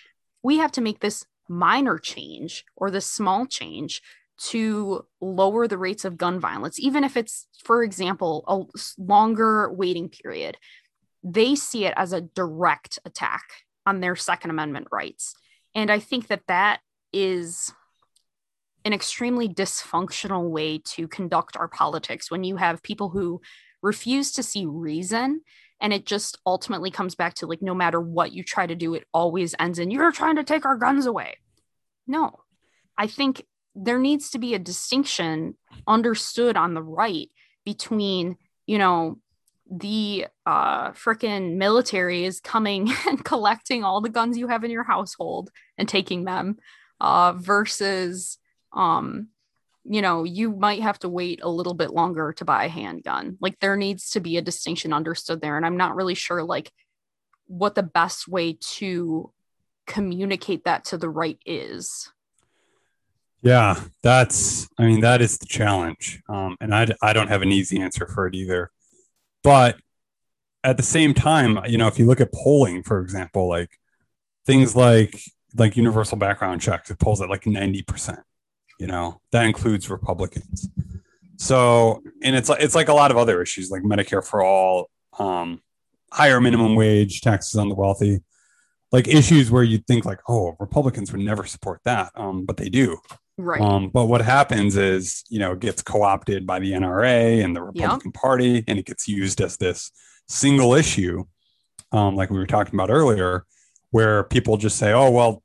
we 0.42 0.58
have 0.58 0.72
to 0.72 0.80
make 0.80 1.00
this 1.00 1.26
minor 1.48 1.98
change 1.98 2.64
or 2.76 2.90
this 2.90 3.06
small 3.06 3.44
change 3.44 4.02
to 4.38 5.04
lower 5.20 5.68
the 5.68 5.76
rates 5.76 6.04
of 6.04 6.16
gun 6.16 6.40
violence 6.40 6.80
even 6.80 7.04
if 7.04 7.16
it's 7.16 7.46
for 7.62 7.82
example 7.82 8.44
a 8.46 9.02
longer 9.02 9.70
waiting 9.72 10.08
period. 10.08 10.56
They 11.22 11.54
see 11.54 11.84
it 11.84 11.92
as 11.96 12.14
a 12.14 12.22
direct 12.22 12.98
attack 13.04 13.42
on 13.84 14.00
their 14.00 14.16
second 14.16 14.50
amendment 14.50 14.88
rights. 14.90 15.34
And 15.74 15.90
i 15.90 15.98
think 15.98 16.28
that 16.28 16.46
that 16.48 16.80
is 17.12 17.72
an 18.84 18.92
extremely 18.92 19.48
dysfunctional 19.48 20.48
way 20.48 20.78
to 20.78 21.06
conduct 21.06 21.56
our 21.56 21.68
politics 21.68 22.30
when 22.30 22.44
you 22.44 22.56
have 22.56 22.82
people 22.82 23.10
who 23.10 23.40
refuse 23.82 24.32
to 24.32 24.42
see 24.42 24.66
reason 24.66 25.40
and 25.80 25.92
it 25.92 26.04
just 26.04 26.38
ultimately 26.44 26.90
comes 26.90 27.14
back 27.14 27.34
to 27.34 27.46
like 27.46 27.62
no 27.62 27.74
matter 27.74 28.00
what 28.00 28.32
you 28.32 28.44
try 28.44 28.66
to 28.66 28.74
do 28.74 28.94
it 28.94 29.04
always 29.12 29.54
ends 29.58 29.78
in 29.78 29.90
you're 29.90 30.12
trying 30.12 30.36
to 30.36 30.44
take 30.44 30.64
our 30.64 30.76
guns 30.76 31.06
away. 31.06 31.36
No. 32.06 32.40
I 32.98 33.06
think 33.06 33.46
there 33.74 33.98
needs 33.98 34.30
to 34.30 34.38
be 34.38 34.54
a 34.54 34.58
distinction 34.58 35.54
understood 35.86 36.56
on 36.56 36.74
the 36.74 36.82
right 36.82 37.30
between 37.64 38.36
you 38.66 38.78
know 38.78 39.18
the 39.70 40.26
uh 40.46 40.90
freaking 40.90 41.56
military 41.56 42.24
is 42.24 42.40
coming 42.40 42.92
and 43.08 43.24
collecting 43.24 43.84
all 43.84 44.00
the 44.00 44.08
guns 44.08 44.36
you 44.36 44.48
have 44.48 44.64
in 44.64 44.70
your 44.70 44.82
household 44.82 45.50
and 45.78 45.88
taking 45.88 46.24
them 46.24 46.58
uh 47.00 47.32
versus 47.32 48.38
um 48.72 49.28
you 49.84 50.02
know, 50.02 50.24
you 50.24 50.52
might 50.52 50.82
have 50.82 50.98
to 51.00 51.08
wait 51.08 51.40
a 51.42 51.48
little 51.48 51.74
bit 51.74 51.90
longer 51.90 52.32
to 52.34 52.44
buy 52.44 52.64
a 52.64 52.68
handgun. 52.68 53.38
Like 53.40 53.58
there 53.60 53.76
needs 53.76 54.10
to 54.10 54.20
be 54.20 54.36
a 54.36 54.42
distinction 54.42 54.92
understood 54.92 55.40
there. 55.40 55.56
And 55.56 55.64
I'm 55.64 55.76
not 55.76 55.96
really 55.96 56.14
sure 56.14 56.42
like 56.42 56.70
what 57.46 57.74
the 57.74 57.82
best 57.82 58.28
way 58.28 58.58
to 58.60 59.32
communicate 59.86 60.64
that 60.64 60.84
to 60.86 60.98
the 60.98 61.08
right 61.08 61.38
is. 61.46 62.12
Yeah, 63.42 63.80
that's, 64.02 64.68
I 64.78 64.84
mean, 64.84 65.00
that 65.00 65.22
is 65.22 65.38
the 65.38 65.46
challenge. 65.46 66.22
Um, 66.28 66.56
and 66.60 66.74
I, 66.74 66.86
I 67.02 67.14
don't 67.14 67.28
have 67.28 67.42
an 67.42 67.50
easy 67.50 67.80
answer 67.80 68.06
for 68.06 68.26
it 68.26 68.34
either. 68.34 68.70
But 69.42 69.78
at 70.62 70.76
the 70.76 70.82
same 70.82 71.14
time, 71.14 71.58
you 71.66 71.78
know, 71.78 71.86
if 71.86 71.98
you 71.98 72.04
look 72.04 72.20
at 72.20 72.34
polling, 72.34 72.82
for 72.82 73.00
example, 73.00 73.48
like 73.48 73.70
things 74.44 74.76
like, 74.76 75.18
like 75.56 75.76
universal 75.76 76.18
background 76.18 76.60
checks, 76.60 76.90
it 76.90 76.98
polls 76.98 77.22
at 77.22 77.30
like 77.30 77.44
90% 77.44 78.18
you 78.80 78.86
know 78.86 79.20
that 79.30 79.44
includes 79.44 79.90
republicans. 79.90 80.68
So 81.36 82.02
and 82.22 82.34
it's 82.34 82.48
like 82.48 82.62
it's 82.62 82.74
like 82.74 82.88
a 82.88 82.94
lot 82.94 83.10
of 83.10 83.16
other 83.16 83.40
issues 83.42 83.70
like 83.70 83.82
medicare 83.82 84.26
for 84.26 84.42
all 84.42 84.90
um 85.18 85.60
higher 86.10 86.40
minimum 86.40 86.74
wage 86.74 87.20
taxes 87.20 87.56
on 87.56 87.68
the 87.68 87.74
wealthy 87.74 88.20
like 88.90 89.06
issues 89.06 89.50
where 89.50 89.62
you'd 89.62 89.86
think 89.86 90.04
like 90.04 90.20
oh 90.28 90.56
republicans 90.58 91.12
would 91.12 91.20
never 91.20 91.44
support 91.44 91.80
that 91.84 92.10
um 92.16 92.46
but 92.46 92.56
they 92.56 92.68
do. 92.68 92.98
Right. 93.36 93.60
Um 93.60 93.90
but 93.90 94.06
what 94.06 94.22
happens 94.22 94.76
is 94.76 95.24
you 95.28 95.38
know 95.38 95.52
it 95.52 95.60
gets 95.60 95.82
co-opted 95.82 96.46
by 96.46 96.58
the 96.58 96.72
nra 96.72 97.44
and 97.44 97.54
the 97.54 97.62
republican 97.62 98.12
party 98.12 98.64
and 98.66 98.78
it 98.78 98.86
gets 98.86 99.06
used 99.06 99.40
as 99.40 99.56
this 99.56 99.92
single 100.28 100.74
issue 100.74 101.24
um 101.92 102.16
like 102.16 102.30
we 102.30 102.38
were 102.38 102.46
talking 102.46 102.74
about 102.74 102.90
earlier 102.90 103.44
where 103.90 104.24
people 104.24 104.56
just 104.56 104.78
say 104.78 104.92
oh 104.92 105.10
well 105.10 105.42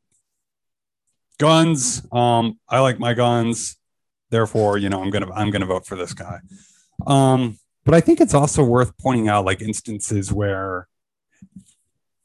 guns. 1.36 2.06
Um, 2.12 2.60
I 2.68 2.80
like 2.80 3.00
my 3.00 3.14
guns. 3.14 3.78
Therefore, 4.30 4.78
you 4.78 4.90
know, 4.90 5.02
I'm 5.02 5.10
gonna 5.10 5.32
I'm 5.32 5.52
gonna 5.52 5.66
vote 5.66 5.86
for 5.86 5.96
this 5.96 6.14
guy. 6.14 6.40
Um, 7.06 7.58
but 7.84 7.94
I 7.94 8.02
think 8.02 8.20
it's 8.20 8.34
also 8.34 8.64
worth 8.64 8.98
pointing 8.98 9.28
out 9.28 9.46
like 9.46 9.62
instances 9.62 10.34
where, 10.34 10.88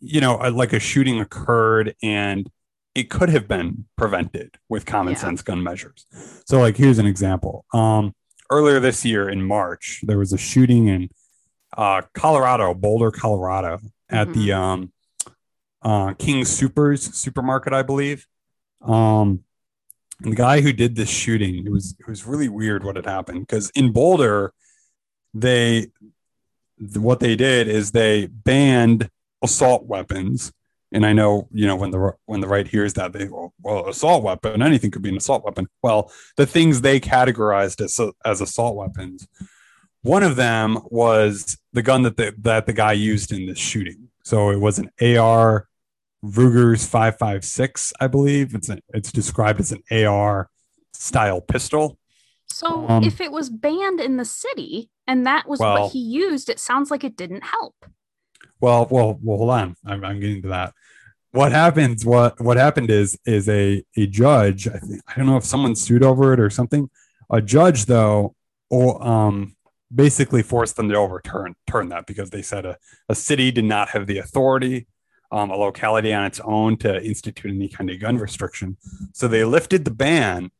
you 0.00 0.20
know, 0.20 0.36
like 0.36 0.72
a 0.72 0.80
shooting 0.80 1.20
occurred 1.20 1.94
and 2.02 2.50
it 2.94 3.10
could 3.10 3.28
have 3.28 3.46
been 3.46 3.86
prevented 3.96 4.56
with 4.68 4.86
common 4.86 5.14
yeah. 5.14 5.20
sense 5.20 5.42
gun 5.42 5.62
measures. 5.62 6.06
So, 6.46 6.58
like, 6.58 6.76
here's 6.76 6.98
an 6.98 7.06
example. 7.06 7.64
Um, 7.72 8.14
earlier 8.50 8.80
this 8.80 9.04
year 9.04 9.28
in 9.28 9.42
March, 9.44 10.00
there 10.02 10.18
was 10.18 10.32
a 10.32 10.38
shooting 10.38 10.88
in 10.88 11.10
uh, 11.76 12.02
Colorado, 12.14 12.74
Boulder, 12.74 13.10
Colorado, 13.10 13.80
at 14.08 14.28
mm-hmm. 14.28 14.40
the 14.40 14.52
um, 14.52 14.92
uh, 15.82 16.14
King 16.14 16.44
Soopers 16.44 17.14
supermarket, 17.14 17.72
I 17.72 17.82
believe. 17.82 18.26
Um, 18.80 19.44
the 20.20 20.34
guy 20.34 20.60
who 20.60 20.72
did 20.72 20.96
this 20.96 21.08
shooting, 21.08 21.66
it 21.66 21.70
was 21.70 21.94
it 21.98 22.06
was 22.06 22.26
really 22.26 22.48
weird 22.48 22.84
what 22.84 22.96
had 22.96 23.06
happened 23.06 23.46
because 23.46 23.70
in 23.70 23.92
Boulder, 23.92 24.52
they 25.34 25.88
what 26.96 27.20
they 27.20 27.36
did 27.36 27.68
is 27.68 27.90
they 27.90 28.26
banned 28.26 29.10
assault 29.42 29.84
weapons. 29.84 30.52
And 30.92 31.06
I 31.06 31.12
know, 31.12 31.48
you 31.52 31.66
know, 31.66 31.76
when 31.76 31.90
the 31.90 32.14
when 32.26 32.40
the 32.40 32.48
right 32.48 32.66
hears 32.66 32.94
that, 32.94 33.12
they 33.12 33.28
well, 33.28 33.54
well, 33.62 33.88
assault 33.88 34.22
weapon, 34.24 34.60
anything 34.60 34.90
could 34.90 35.02
be 35.02 35.08
an 35.08 35.16
assault 35.16 35.44
weapon. 35.44 35.68
Well, 35.82 36.10
the 36.36 36.46
things 36.46 36.80
they 36.80 37.00
categorized 37.00 37.80
as 37.82 37.98
as 38.24 38.40
assault 38.40 38.76
weapons 38.76 39.28
one 40.02 40.22
of 40.22 40.36
them 40.36 40.78
was 40.86 41.58
the 41.72 41.82
gun 41.82 42.02
that 42.02 42.16
the, 42.16 42.34
that 42.38 42.66
the 42.66 42.72
guy 42.72 42.92
used 42.92 43.32
in 43.32 43.46
this 43.46 43.58
shooting. 43.58 44.08
So 44.22 44.50
it 44.50 44.58
was 44.58 44.78
an 44.78 44.90
AR 45.00 45.68
Ruger's 46.24 46.86
556, 46.86 47.92
I 48.00 48.06
believe. 48.06 48.54
It's 48.54 48.68
a, 48.68 48.78
it's 48.90 49.12
described 49.12 49.60
as 49.60 49.72
an 49.72 49.82
AR 50.06 50.50
style 50.92 51.40
pistol. 51.40 51.98
So 52.48 52.88
um, 52.88 53.04
if 53.04 53.20
it 53.20 53.32
was 53.32 53.48
banned 53.48 54.00
in 54.00 54.16
the 54.16 54.24
city 54.24 54.90
and 55.06 55.26
that 55.26 55.48
was 55.48 55.60
well, 55.60 55.82
what 55.82 55.92
he 55.92 56.00
used, 56.00 56.48
it 56.48 56.58
sounds 56.58 56.90
like 56.90 57.04
it 57.04 57.16
didn't 57.16 57.44
help. 57.44 57.74
Well, 58.60 58.86
well, 58.90 59.18
well, 59.22 59.38
hold 59.38 59.50
on. 59.50 59.76
I'm, 59.86 60.04
I'm 60.04 60.20
getting 60.20 60.42
to 60.42 60.48
that. 60.48 60.74
What 61.32 61.52
happens? 61.52 62.04
What 62.04 62.40
what 62.40 62.56
happened 62.56 62.90
is 62.90 63.16
is 63.24 63.48
a 63.48 63.84
a 63.96 64.06
judge. 64.06 64.66
I 64.66 64.78
think 64.78 65.00
I 65.06 65.14
don't 65.16 65.26
know 65.26 65.36
if 65.36 65.44
someone 65.44 65.76
sued 65.76 66.02
over 66.02 66.32
it 66.32 66.40
or 66.40 66.50
something. 66.50 66.90
A 67.30 67.40
judge 67.40 67.86
though, 67.86 68.34
or 68.68 69.06
um, 69.06 69.54
basically 69.94 70.42
forced 70.42 70.74
them 70.76 70.88
to 70.88 70.96
overturn 70.96 71.54
turn 71.68 71.88
that 71.90 72.06
because 72.06 72.30
they 72.30 72.42
said 72.42 72.66
a, 72.66 72.76
a 73.08 73.14
city 73.14 73.52
did 73.52 73.64
not 73.64 73.90
have 73.90 74.08
the 74.08 74.18
authority, 74.18 74.88
um, 75.30 75.50
a 75.50 75.56
locality 75.56 76.12
on 76.12 76.24
its 76.24 76.40
own 76.40 76.76
to 76.78 77.02
institute 77.02 77.50
any 77.50 77.68
kind 77.68 77.90
of 77.90 78.00
gun 78.00 78.18
restriction. 78.18 78.76
So 79.12 79.28
they 79.28 79.44
lifted 79.44 79.84
the 79.84 79.90
ban, 79.90 80.50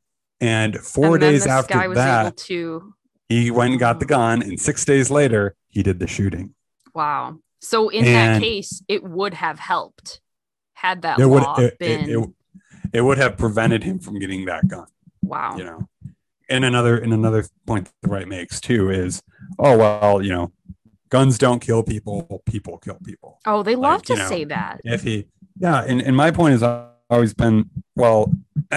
and 0.41 0.77
four 0.79 1.15
and 1.17 1.21
days 1.21 1.47
after 1.47 1.95
that, 1.95 2.37
to... 2.37 2.95
he 3.29 3.51
went 3.51 3.73
and 3.73 3.81
got 3.81 4.01
the 4.01 4.07
gun, 4.07 4.43
and 4.43 4.61
six 4.61 4.85
days 4.85 5.11
later, 5.11 5.55
he 5.69 5.83
did 5.83 5.99
the 5.99 6.07
shooting. 6.07 6.55
Wow. 6.95 7.39
So 7.61 7.89
in 7.89 8.05
and 8.05 8.15
that 8.15 8.43
case, 8.43 8.83
it 8.89 9.03
would 9.05 9.35
have 9.35 9.59
helped 9.59 10.21
had 10.73 11.03
that 11.03 11.19
it 11.19 11.27
law 11.27 11.57
would, 11.57 11.65
it, 11.65 11.79
been. 11.79 12.09
It, 12.09 12.19
it, 12.19 12.29
it 12.93 13.01
would 13.03 13.19
have 13.19 13.37
prevented 13.37 13.85
him 13.85 13.99
from 13.99 14.19
getting 14.19 14.47
that 14.47 14.67
gun. 14.67 14.87
Wow. 15.23 15.57
You 15.57 15.65
know, 15.65 15.89
and 16.49 16.65
another 16.65 16.99
and 16.99 17.13
another 17.13 17.45
point 17.67 17.91
the 18.03 18.09
right 18.09 18.27
makes 18.27 18.61
too 18.61 18.91
is, 18.91 19.23
oh 19.59 19.77
well, 19.77 20.23
you 20.23 20.31
know, 20.31 20.53
guns 21.11 21.39
don't 21.39 21.61
kill 21.61 21.83
people, 21.83 22.43
people 22.47 22.79
kill 22.79 22.99
people. 23.05 23.39
Oh, 23.47 23.63
they 23.63 23.77
love 23.77 24.01
like, 24.01 24.03
to 24.05 24.13
you 24.15 24.19
know, 24.21 24.29
say 24.29 24.45
that. 24.45 24.81
If 24.85 25.03
he, 25.03 25.27
yeah, 25.59 25.85
and, 25.87 26.01
and 26.01 26.17
my 26.17 26.31
point 26.31 26.61
has 26.61 26.63
always 27.11 27.35
been, 27.35 27.69
well, 27.97 28.33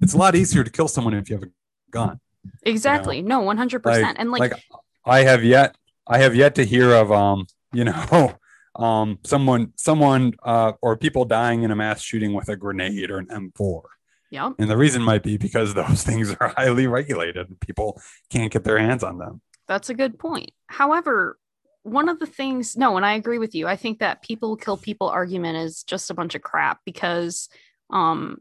it's 0.00 0.14
a 0.14 0.18
lot 0.18 0.34
easier 0.34 0.64
to 0.64 0.70
kill 0.70 0.88
someone 0.88 1.14
if 1.14 1.30
you 1.30 1.36
have 1.36 1.44
a 1.44 1.50
gun. 1.90 2.20
Exactly. 2.62 3.18
You 3.18 3.22
know? 3.22 3.40
No, 3.40 3.40
one 3.40 3.56
hundred 3.56 3.82
percent. 3.82 4.18
And 4.18 4.30
like, 4.30 4.52
like, 4.52 4.62
I 5.04 5.20
have 5.20 5.44
yet, 5.44 5.76
I 6.06 6.18
have 6.18 6.34
yet 6.34 6.56
to 6.56 6.64
hear 6.64 6.92
of, 6.92 7.10
um, 7.10 7.46
you 7.72 7.84
know, 7.84 8.34
um, 8.76 9.18
someone, 9.24 9.72
someone, 9.76 10.34
uh, 10.42 10.72
or 10.82 10.96
people 10.96 11.24
dying 11.24 11.62
in 11.62 11.70
a 11.70 11.76
mass 11.76 12.02
shooting 12.02 12.32
with 12.34 12.48
a 12.48 12.56
grenade 12.56 13.10
or 13.10 13.18
an 13.18 13.26
M4. 13.26 13.82
Yeah. 14.30 14.50
And 14.58 14.68
the 14.68 14.76
reason 14.76 15.02
might 15.02 15.22
be 15.22 15.36
because 15.36 15.74
those 15.74 16.02
things 16.04 16.34
are 16.40 16.52
highly 16.56 16.86
regulated 16.86 17.48
and 17.48 17.60
people 17.60 18.00
can't 18.30 18.52
get 18.52 18.64
their 18.64 18.78
hands 18.78 19.04
on 19.04 19.18
them. 19.18 19.40
That's 19.68 19.88
a 19.88 19.94
good 19.94 20.18
point. 20.18 20.50
However, 20.68 21.38
one 21.86 22.08
of 22.08 22.18
the 22.18 22.26
things, 22.26 22.76
no, 22.76 22.96
and 22.96 23.06
I 23.06 23.14
agree 23.14 23.38
with 23.38 23.54
you. 23.54 23.68
I 23.68 23.76
think 23.76 24.00
that 24.00 24.22
people 24.22 24.56
kill 24.56 24.76
people 24.76 25.08
argument 25.08 25.58
is 25.58 25.84
just 25.84 26.10
a 26.10 26.14
bunch 26.14 26.34
of 26.34 26.42
crap 26.42 26.80
because, 26.84 27.48
um, 27.90 28.38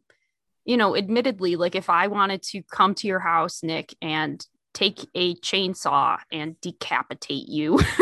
you 0.66 0.78
know, 0.78 0.96
admittedly, 0.96 1.56
like 1.56 1.76
if 1.76 1.88
I 1.88 2.08
wanted 2.08 2.42
to 2.44 2.64
come 2.64 2.96
to 2.96 3.08
your 3.08 3.20
house, 3.20 3.62
Nick, 3.62 3.96
and 4.02 4.44
take 4.74 5.08
a 5.14 5.36
chainsaw 5.36 6.18
and 6.32 6.60
decapitate 6.60 7.48
you, 7.48 7.80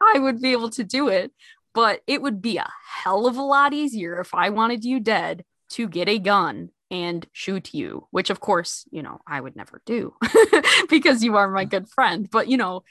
I 0.00 0.18
would 0.18 0.40
be 0.40 0.52
able 0.52 0.70
to 0.70 0.84
do 0.84 1.08
it. 1.08 1.32
But 1.74 2.02
it 2.06 2.22
would 2.22 2.40
be 2.40 2.58
a 2.58 2.70
hell 3.02 3.26
of 3.26 3.38
a 3.38 3.42
lot 3.42 3.72
easier 3.72 4.20
if 4.20 4.32
I 4.34 4.50
wanted 4.50 4.84
you 4.84 5.00
dead 5.00 5.44
to 5.70 5.88
get 5.88 6.08
a 6.08 6.18
gun 6.18 6.68
and 6.90 7.26
shoot 7.32 7.72
you, 7.72 8.06
which 8.10 8.28
of 8.28 8.38
course, 8.38 8.84
you 8.92 9.02
know, 9.02 9.22
I 9.26 9.40
would 9.40 9.56
never 9.56 9.80
do 9.86 10.14
because 10.90 11.24
you 11.24 11.36
are 11.36 11.48
my 11.48 11.64
good 11.64 11.88
friend. 11.88 12.28
But, 12.30 12.48
you 12.48 12.58
know, 12.58 12.84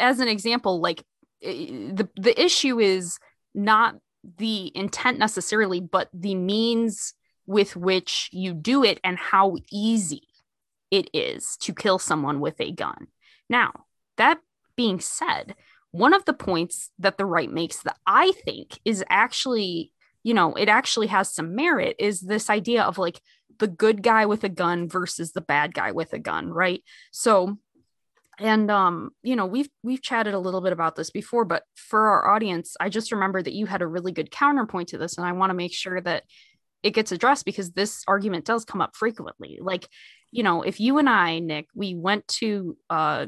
as 0.00 0.20
an 0.20 0.28
example, 0.28 0.80
like 0.80 1.02
eh, 1.42 1.66
the 1.92 2.08
the 2.16 2.40
issue 2.42 2.80
is 2.80 3.18
not 3.54 3.96
the 4.38 4.72
intent 4.74 5.18
necessarily, 5.18 5.80
but 5.80 6.08
the 6.12 6.34
means 6.34 7.14
with 7.46 7.76
which 7.76 8.28
you 8.32 8.52
do 8.54 8.84
it 8.84 9.00
and 9.02 9.18
how 9.18 9.56
easy 9.70 10.22
it 10.90 11.08
is 11.12 11.56
to 11.58 11.74
kill 11.74 11.98
someone 11.98 12.40
with 12.40 12.60
a 12.60 12.72
gun. 12.72 13.08
Now, 13.48 13.72
that 14.16 14.40
being 14.76 15.00
said, 15.00 15.54
one 15.90 16.14
of 16.14 16.24
the 16.24 16.32
points 16.32 16.90
that 16.98 17.18
the 17.18 17.26
right 17.26 17.50
makes 17.50 17.82
that 17.82 17.96
I 18.06 18.32
think 18.44 18.78
is 18.84 19.04
actually, 19.08 19.92
you 20.22 20.34
know, 20.34 20.54
it 20.54 20.68
actually 20.68 21.08
has 21.08 21.34
some 21.34 21.54
merit 21.54 21.96
is 21.98 22.20
this 22.20 22.50
idea 22.50 22.82
of 22.82 22.98
like 22.98 23.20
the 23.58 23.68
good 23.68 24.02
guy 24.02 24.26
with 24.26 24.44
a 24.44 24.48
gun 24.48 24.88
versus 24.88 25.32
the 25.32 25.40
bad 25.40 25.74
guy 25.74 25.92
with 25.92 26.12
a 26.12 26.18
gun, 26.18 26.50
right? 26.50 26.82
So 27.10 27.58
and 28.40 28.70
um 28.70 29.10
you 29.22 29.36
know 29.36 29.46
we've 29.46 29.68
we've 29.82 30.02
chatted 30.02 30.34
a 30.34 30.38
little 30.38 30.60
bit 30.60 30.72
about 30.72 30.96
this 30.96 31.10
before 31.10 31.44
but 31.44 31.62
for 31.76 32.08
our 32.08 32.34
audience 32.34 32.76
i 32.80 32.88
just 32.88 33.12
remember 33.12 33.42
that 33.42 33.52
you 33.52 33.66
had 33.66 33.82
a 33.82 33.86
really 33.86 34.12
good 34.12 34.30
counterpoint 34.30 34.88
to 34.88 34.98
this 34.98 35.16
and 35.18 35.26
i 35.26 35.32
want 35.32 35.50
to 35.50 35.54
make 35.54 35.74
sure 35.74 36.00
that 36.00 36.24
it 36.82 36.94
gets 36.94 37.12
addressed 37.12 37.44
because 37.44 37.72
this 37.72 38.02
argument 38.08 38.44
does 38.44 38.64
come 38.64 38.80
up 38.80 38.96
frequently. 38.96 39.58
Like 39.60 39.88
you 40.32 40.42
know 40.42 40.62
if 40.62 40.78
you 40.78 40.98
and 40.98 41.08
i 41.08 41.40
nick 41.40 41.66
we 41.74 41.94
went 41.94 42.26
to 42.28 42.76
uh 42.88 43.26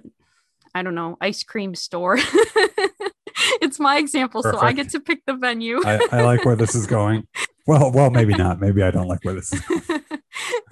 i 0.74 0.82
don't 0.82 0.94
know 0.94 1.16
ice 1.20 1.42
cream 1.42 1.74
store 1.74 2.16
it's 3.60 3.80
my 3.80 3.98
example 3.98 4.42
Perfect. 4.42 4.60
so 4.60 4.66
i 4.66 4.72
get 4.72 4.90
to 4.90 5.00
pick 5.00 5.20
the 5.26 5.34
venue. 5.34 5.80
I, 5.84 5.98
I, 6.12 6.22
like 6.22 6.44
where 6.44 6.56
this 6.56 6.74
is 6.74 6.86
going. 6.86 7.26
Well 7.64 7.92
well 7.92 8.10
maybe 8.10 8.34
not. 8.34 8.60
Maybe 8.60 8.82
i 8.82 8.90
don't 8.90 9.06
like 9.06 9.24
where 9.24 9.34
this 9.34 9.52
is 9.52 9.60
going. 9.60 9.82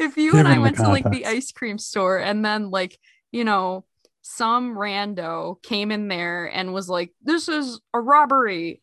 If 0.00 0.16
you 0.16 0.32
Given 0.32 0.46
and 0.46 0.48
i 0.48 0.58
went 0.58 0.76
to 0.78 0.88
like 0.88 1.08
the 1.08 1.24
ice 1.24 1.52
cream 1.52 1.78
store 1.78 2.18
and 2.18 2.44
then 2.44 2.70
like 2.70 2.98
you 3.30 3.44
know 3.44 3.84
some 4.22 4.76
rando 4.76 5.62
came 5.62 5.90
in 5.90 6.08
there 6.08 6.46
and 6.46 6.72
was 6.72 6.88
like, 6.88 7.12
this 7.22 7.48
is 7.48 7.80
a 7.94 8.00
robbery, 8.00 8.82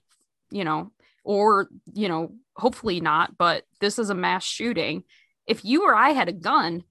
you 0.52 0.64
know, 0.64 0.92
or, 1.24 1.68
you 1.94 2.08
know, 2.08 2.34
hopefully 2.56 3.02
not, 3.02 3.38
but 3.38 3.64
this 3.80 4.00
is 4.00 4.10
a 4.10 4.16
mass 4.16 4.44
shooting. 4.44 5.04
If 5.46 5.64
you 5.64 5.86
or 5.86 5.96
I 5.96 6.10
had 6.10 6.30
a 6.30 6.34
gun, 6.34 6.84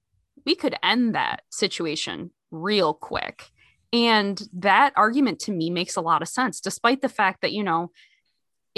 we 0.45 0.55
could 0.55 0.75
end 0.81 1.15
that 1.15 1.41
situation 1.49 2.31
real 2.51 2.93
quick. 2.93 3.49
And 3.93 4.41
that 4.53 4.93
argument 4.95 5.39
to 5.41 5.51
me 5.51 5.69
makes 5.69 5.95
a 5.95 6.01
lot 6.01 6.21
of 6.21 6.27
sense, 6.27 6.59
despite 6.61 7.01
the 7.01 7.09
fact 7.09 7.41
that, 7.41 7.51
you 7.51 7.63
know, 7.63 7.91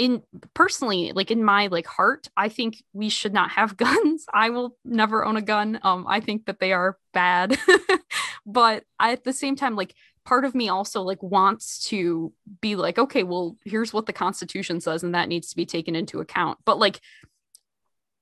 in 0.00 0.22
personally 0.54 1.12
like 1.14 1.30
in 1.30 1.44
my 1.44 1.66
like 1.66 1.86
heart 1.86 2.26
i 2.34 2.48
think 2.48 2.82
we 2.94 3.10
should 3.10 3.34
not 3.34 3.50
have 3.50 3.76
guns 3.76 4.24
i 4.32 4.48
will 4.48 4.74
never 4.82 5.26
own 5.26 5.36
a 5.36 5.42
gun 5.42 5.78
um 5.82 6.06
i 6.08 6.20
think 6.20 6.46
that 6.46 6.58
they 6.58 6.72
are 6.72 6.96
bad 7.12 7.58
but 8.52 8.84
at 8.98 9.24
the 9.24 9.32
same 9.32 9.56
time 9.56 9.76
like 9.76 9.94
part 10.24 10.44
of 10.44 10.54
me 10.54 10.68
also 10.68 11.02
like 11.02 11.22
wants 11.22 11.86
to 11.88 12.32
be 12.60 12.76
like 12.76 12.98
okay 12.98 13.22
well 13.22 13.56
here's 13.64 13.92
what 13.92 14.06
the 14.06 14.12
constitution 14.12 14.80
says 14.80 15.02
and 15.02 15.14
that 15.14 15.28
needs 15.28 15.48
to 15.50 15.56
be 15.56 15.66
taken 15.66 15.96
into 15.96 16.20
account. 16.20 16.58
But 16.64 16.78
like 16.78 17.00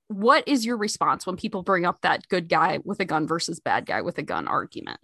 what 0.09 0.49
is 0.49 0.65
your 0.65 0.79
response 0.79 1.27
when 1.27 1.37
people 1.37 1.63
bring 1.63 1.85
up 1.85 2.01
that 2.01 2.27
good 2.29 2.49
guy 2.49 2.79
with 2.83 2.99
a 3.01 3.05
gun 3.05 3.27
versus 3.27 3.61
bad 3.61 3.85
guy 3.85 4.01
with 4.01 4.17
a 4.19 4.23
gun 4.23 4.49
argument? 4.49 5.01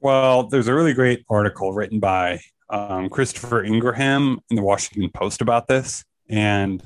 Well 0.00 0.44
there's 0.48 0.68
a 0.68 0.74
really 0.74 0.94
great 0.94 1.24
article 1.28 1.72
written 1.72 2.00
by 2.00 2.40
um, 2.68 3.08
christopher 3.08 3.62
ingraham 3.62 4.40
in 4.50 4.56
the 4.56 4.62
washington 4.62 5.10
post 5.10 5.40
about 5.40 5.68
this. 5.68 6.04
And 6.28 6.82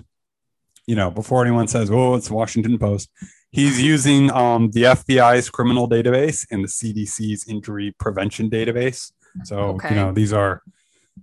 you 0.87 0.97
know 0.97 1.11
before 1.11 1.45
anyone 1.45 1.69
says 1.69 1.91
oh 1.91 2.15
it's 2.15 2.31
washington 2.31 2.79
post 2.79 3.09
He's 3.53 3.83
using 3.83 4.31
um, 4.31 4.71
the 4.71 4.85
FBI's 4.85 5.51
criminal 5.51 5.89
database 5.89 6.47
and 6.51 6.63
the 6.63 6.69
CDC's 6.69 7.49
injury 7.49 7.95
prevention 7.99 8.49
database. 8.49 9.13
So 9.45 9.59
okay. 9.59 9.91
you 9.91 9.95
know 9.97 10.13
these 10.13 10.33
are 10.33 10.63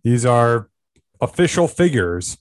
these 0.04 0.26
are 0.26 0.70
official 1.22 1.68
figures, 1.68 2.38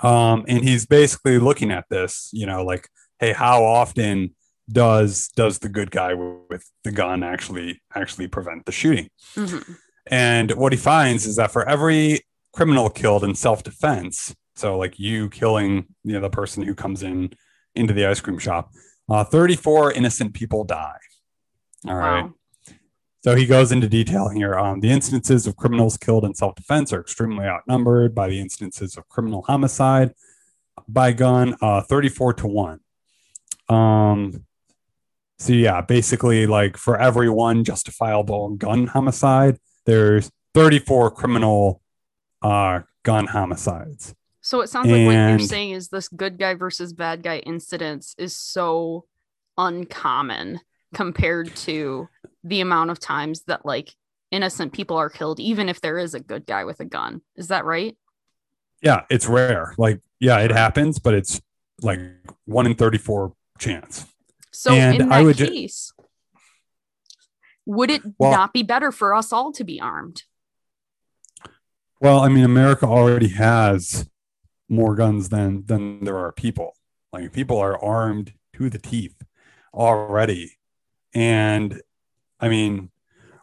um, 0.00 0.44
and 0.48 0.64
he's 0.64 0.86
basically 0.86 1.38
looking 1.38 1.70
at 1.70 1.84
this. 1.90 2.30
You 2.32 2.46
know, 2.46 2.64
like, 2.64 2.88
hey, 3.18 3.32
how 3.32 3.64
often 3.64 4.34
does 4.70 5.28
does 5.36 5.58
the 5.58 5.68
good 5.68 5.90
guy 5.90 6.14
with 6.14 6.70
the 6.84 6.92
gun 6.92 7.22
actually 7.22 7.82
actually 7.94 8.28
prevent 8.28 8.64
the 8.64 8.72
shooting? 8.72 9.08
Mm-hmm. 9.34 9.72
And 10.06 10.52
what 10.52 10.72
he 10.72 10.78
finds 10.78 11.26
is 11.26 11.36
that 11.36 11.52
for 11.52 11.68
every 11.68 12.20
criminal 12.52 12.90
killed 12.90 13.24
in 13.24 13.34
self 13.34 13.62
defense, 13.62 14.34
so 14.56 14.78
like 14.78 14.98
you 14.98 15.28
killing 15.30 15.86
you 16.04 16.12
know 16.14 16.20
the 16.20 16.30
person 16.30 16.62
who 16.62 16.74
comes 16.74 17.02
in 17.02 17.32
into 17.74 17.94
the 17.94 18.06
ice 18.06 18.20
cream 18.20 18.38
shop, 18.38 18.70
uh, 19.08 19.24
34 19.24 19.92
innocent 19.92 20.34
people 20.34 20.64
die. 20.64 20.98
All 21.86 21.94
right. 21.94 22.22
Wow. 22.22 22.34
So 23.24 23.36
he 23.36 23.46
goes 23.46 23.70
into 23.70 23.88
detail 23.88 24.28
here. 24.28 24.58
Um, 24.58 24.80
the 24.80 24.90
instances 24.90 25.46
of 25.46 25.56
criminals 25.56 25.96
killed 25.96 26.24
in 26.24 26.34
self 26.34 26.56
defense 26.56 26.92
are 26.92 27.00
extremely 27.00 27.46
outnumbered 27.46 28.14
by 28.14 28.28
the 28.28 28.40
instances 28.40 28.96
of 28.96 29.08
criminal 29.08 29.42
homicide 29.42 30.12
by 30.88 31.12
gun, 31.12 31.56
uh, 31.60 31.82
34 31.82 32.34
to 32.34 32.46
1. 32.48 32.80
Um, 33.68 34.44
so, 35.38 35.52
yeah, 35.52 35.80
basically, 35.80 36.46
like 36.46 36.76
for 36.76 36.98
every 36.98 37.28
one 37.28 37.64
justifiable 37.64 38.50
gun 38.50 38.88
homicide, 38.88 39.58
there's 39.86 40.30
34 40.54 41.12
criminal 41.12 41.80
uh, 42.42 42.80
gun 43.02 43.26
homicides. 43.26 44.14
So 44.42 44.60
it 44.60 44.68
sounds 44.68 44.90
like 44.90 45.06
what 45.06 45.12
you're 45.12 45.38
saying 45.38 45.70
is 45.70 45.88
this 45.88 46.08
good 46.08 46.36
guy 46.38 46.54
versus 46.54 46.92
bad 46.92 47.22
guy 47.22 47.38
incidents 47.38 48.14
is 48.18 48.36
so 48.36 49.06
uncommon 49.56 50.60
compared 50.94 51.54
to 51.56 52.08
the 52.42 52.60
amount 52.60 52.90
of 52.90 52.98
times 52.98 53.42
that 53.44 53.64
like 53.64 53.94
innocent 54.32 54.72
people 54.72 54.96
are 54.96 55.08
killed, 55.08 55.38
even 55.38 55.68
if 55.68 55.80
there 55.80 55.96
is 55.96 56.14
a 56.14 56.20
good 56.20 56.44
guy 56.44 56.64
with 56.64 56.80
a 56.80 56.84
gun. 56.84 57.22
Is 57.36 57.48
that 57.48 57.64
right? 57.64 57.96
Yeah, 58.82 59.04
it's 59.08 59.26
rare. 59.26 59.74
Like, 59.78 60.00
yeah, 60.18 60.38
it 60.40 60.50
happens, 60.50 60.98
but 60.98 61.14
it's 61.14 61.40
like 61.80 62.00
one 62.44 62.66
in 62.66 62.74
34 62.74 63.32
chance. 63.58 64.06
So 64.50 64.72
And 64.72 65.02
in 65.02 65.12
I 65.12 65.18
that 65.20 65.24
would 65.24 65.36
ju- 65.36 65.46
case, 65.46 65.92
would 67.64 67.90
it 67.90 68.02
Well- 68.18 68.32
not 68.32 68.52
be 68.52 68.64
better 68.64 68.90
for 68.90 69.14
us 69.14 69.32
all 69.32 69.52
to 69.52 69.62
be 69.62 69.80
armed? 69.80 70.24
Well, 72.00 72.18
I 72.18 72.28
mean, 72.28 72.44
America 72.44 72.86
already 72.86 73.28
has 73.28 74.08
more 74.72 74.94
guns 74.96 75.28
than 75.28 75.66
than 75.66 76.04
there 76.04 76.16
are 76.16 76.32
people. 76.32 76.74
Like 77.12 77.32
people 77.32 77.58
are 77.58 77.78
armed 77.84 78.32
to 78.56 78.70
the 78.70 78.78
teeth 78.78 79.16
already, 79.74 80.58
and 81.14 81.80
I 82.40 82.48
mean, 82.48 82.90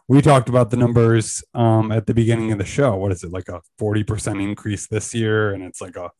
we 0.08 0.20
talked 0.20 0.48
about 0.48 0.70
the 0.70 0.76
numbers 0.76 1.42
um, 1.54 1.92
at 1.92 2.06
the 2.06 2.14
beginning 2.14 2.50
of 2.50 2.58
the 2.58 2.64
show. 2.64 2.96
What 2.96 3.12
is 3.12 3.22
it 3.22 3.30
like 3.30 3.48
a 3.48 3.60
forty 3.78 4.02
percent 4.02 4.40
increase 4.40 4.88
this 4.88 5.14
year, 5.14 5.52
and 5.52 5.62
it's 5.62 5.80
like 5.80 5.96
a 5.96 6.10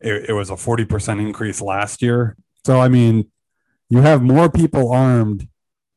it, 0.00 0.30
it 0.30 0.32
was 0.32 0.50
a 0.50 0.56
forty 0.56 0.84
percent 0.84 1.20
increase 1.20 1.60
last 1.60 2.00
year. 2.00 2.36
So 2.64 2.80
I 2.80 2.88
mean, 2.88 3.30
you 3.90 4.02
have 4.02 4.22
more 4.22 4.48
people 4.48 4.92
armed 4.92 5.48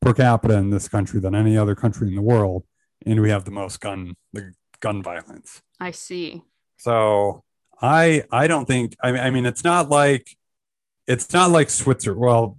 per 0.02 0.14
capita 0.14 0.56
in 0.58 0.72
this 0.72 0.88
country 0.88 1.20
than 1.20 1.36
any 1.36 1.58
other 1.58 1.76
country 1.76 2.08
in 2.08 2.16
the 2.16 2.22
world, 2.22 2.64
and 3.06 3.22
we 3.22 3.30
have 3.30 3.46
the 3.46 3.52
most 3.52 3.80
gun 3.80 4.16
the 4.34 4.54
gun 4.80 5.04
violence. 5.04 5.62
I 5.80 5.92
see. 5.92 6.44
So 6.78 7.44
I 7.82 8.24
I 8.32 8.48
don't 8.48 8.66
think 8.66 8.96
I 9.02 9.12
mean 9.12 9.22
I 9.22 9.30
mean 9.30 9.46
it's 9.46 9.64
not 9.64 9.90
like 9.90 10.36
it's 11.06 11.32
not 11.34 11.52
like 11.52 11.70
Switzerland. 11.70 12.22
Well, 12.22 12.58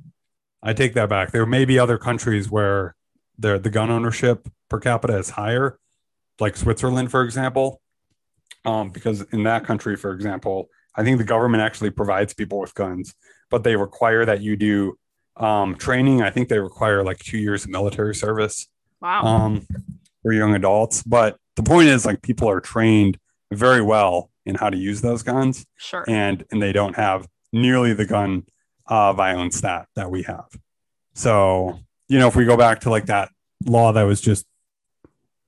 I 0.63 0.73
take 0.73 0.95
that 0.95 1.09
back. 1.09 1.33
There 1.33 1.47
may 1.47 1.65
be 1.65 1.79
other 1.79 1.99
countries 1.99 2.51
where 2.51 2.95
the 3.39 3.59
the 3.59 3.71
gun 3.71 3.91
ownership 3.91 4.49
per 4.69 4.79
capita 4.81 5.17
is 5.19 5.31
higher, 5.31 5.79
like 6.41 6.57
Switzerland, 6.57 7.11
for 7.11 7.23
example. 7.23 7.81
Um, 8.65 8.91
because 8.91 9.23
in 9.33 9.45
that 9.45 9.65
country, 9.65 9.97
for 9.97 10.13
example, 10.13 10.69
I 10.95 11.05
think 11.05 11.19
the 11.19 11.25
government 11.25 11.63
actually 11.63 11.91
provides 11.91 12.35
people 12.35 12.59
with 12.59 12.75
guns, 12.75 13.15
but 13.51 13.63
they 13.65 13.77
require 13.77 14.25
that 14.25 14.41
you 14.41 14.57
do 14.57 14.99
um, 15.37 15.77
training. 15.77 16.23
I 16.23 16.31
think 16.31 16.49
they 16.49 16.59
require 16.59 17.03
like 17.05 17.19
two 17.19 17.39
years 17.39 17.65
of 17.65 17.71
military 17.71 18.15
service 18.15 18.67
Wow. 19.01 19.23
um, 19.23 19.67
for 20.23 20.33
young 20.33 20.55
adults. 20.55 21.03
But 21.05 21.39
the 21.55 21.63
point 21.63 21.89
is, 21.89 22.05
like, 22.05 22.21
people 22.21 22.51
are 22.51 22.61
trained 22.61 23.17
very 23.53 23.81
well 23.81 24.31
in 24.49 24.55
how 24.55 24.71
to 24.71 24.77
use 24.77 25.01
those 25.03 25.23
guns, 25.23 25.65
sure. 25.77 26.05
and 26.09 26.45
and 26.51 26.61
they 26.61 26.73
don't 26.73 26.97
have 26.97 27.29
nearly 27.53 27.93
the 27.93 28.07
gun 28.07 28.45
uh, 28.87 29.13
violence 29.13 29.61
that 29.61 29.87
that 29.95 30.11
we 30.11 30.23
have. 30.23 30.49
So 31.15 31.79
you 32.09 32.19
know, 32.19 32.27
if 32.27 32.35
we 32.35 32.47
go 32.47 32.57
back 32.57 32.81
to 32.81 32.91
like 32.91 33.07
that 33.07 33.31
law 33.67 33.93
that 33.93 34.03
was 34.03 34.21
just 34.21 34.47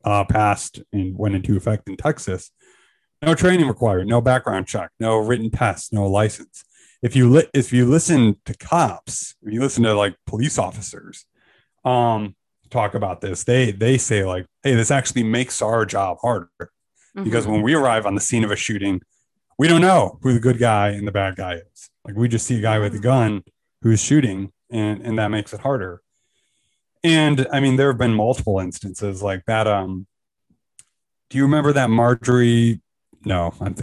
uh, 0.05 0.25
passed 0.25 0.83
and 0.93 1.17
went 1.17 1.35
into 1.35 1.57
effect 1.57 1.89
in 1.89 1.97
Texas, 1.97 2.51
no 3.23 3.35
training 3.35 3.67
required, 3.67 4.07
no 4.07 4.21
background 4.21 4.67
check, 4.67 4.91
no 5.01 5.17
written 5.17 5.51
test, 5.51 5.93
no 5.93 6.07
license. 6.07 6.63
If 7.03 7.17
you 7.17 7.31
li- 7.31 7.49
if 7.55 7.73
you 7.73 7.87
listen 7.87 8.37
to 8.45 8.55
cops, 8.55 9.35
if 9.43 9.53
you 9.53 9.61
listen 9.61 9.83
to 9.85 9.95
like 9.95 10.15
police 10.27 10.59
officers, 10.59 11.25
um, 11.87 12.37
talk 12.69 12.95
about 12.95 13.23
this, 13.23 13.45
they 13.45 13.73
they 13.73 13.97
say 13.97 14.25
like, 14.27 14.45
hey, 14.63 14.75
this 14.75 14.91
actually 14.91 15.23
makes 15.23 15.63
our 15.63 15.87
job 15.87 16.19
harder 16.21 16.51
because 17.15 17.47
Mhm. 17.47 17.53
when 17.53 17.63
we 17.63 17.75
arrive 17.75 18.07
on 18.07 18.15
the 18.15 18.21
scene 18.21 18.45
of 18.45 18.51
a 18.51 18.57
shooting, 18.57 19.01
we 19.59 19.69
don't 19.69 19.81
know 19.81 20.19
who 20.23 20.33
the 20.33 20.41
good 20.41 20.59
guy 20.59 20.89
and 20.91 21.07
the 21.07 21.13
bad 21.13 21.37
guy 21.37 21.55
is. 21.57 21.91
Like 22.05 22.17
we 22.17 22.29
just 22.29 22.47
see 22.47 22.59
a 22.59 22.63
guy 22.63 22.79
with 22.79 22.95
a 22.95 22.99
gun 22.99 23.43
who's 23.83 24.03
shooting, 24.03 24.53
and 24.71 25.01
and 25.03 25.19
that 25.19 25.29
makes 25.31 25.53
it 25.53 25.61
harder. 25.61 26.01
And 27.05 27.47
I 27.53 27.61
mean, 27.61 27.77
there 27.77 27.89
have 27.89 27.99
been 27.99 28.15
multiple 28.15 28.59
instances 28.61 29.23
like 29.23 29.45
that. 29.47 29.67
Um, 29.67 30.07
do 31.31 31.39
you 31.39 31.45
remember 31.45 31.73
that 31.73 31.91
Marjorie? 31.91 32.81
No, 33.25 33.53
I'm 33.61 33.75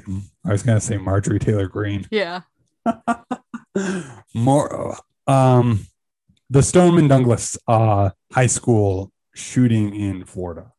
I 0.45 0.51
was 0.51 0.63
gonna 0.63 0.81
say 0.81 0.97
Marjorie 0.97 1.39
Taylor 1.39 1.67
Greene. 1.67 2.07
yeah. 2.11 2.41
More, 4.33 4.97
um, 5.27 5.85
the 6.49 6.63
Stoneman 6.63 7.07
Douglas 7.07 7.57
uh, 7.67 8.09
High 8.31 8.47
School 8.47 9.11
shooting 9.33 9.93
in 9.95 10.25
Florida 10.25 10.71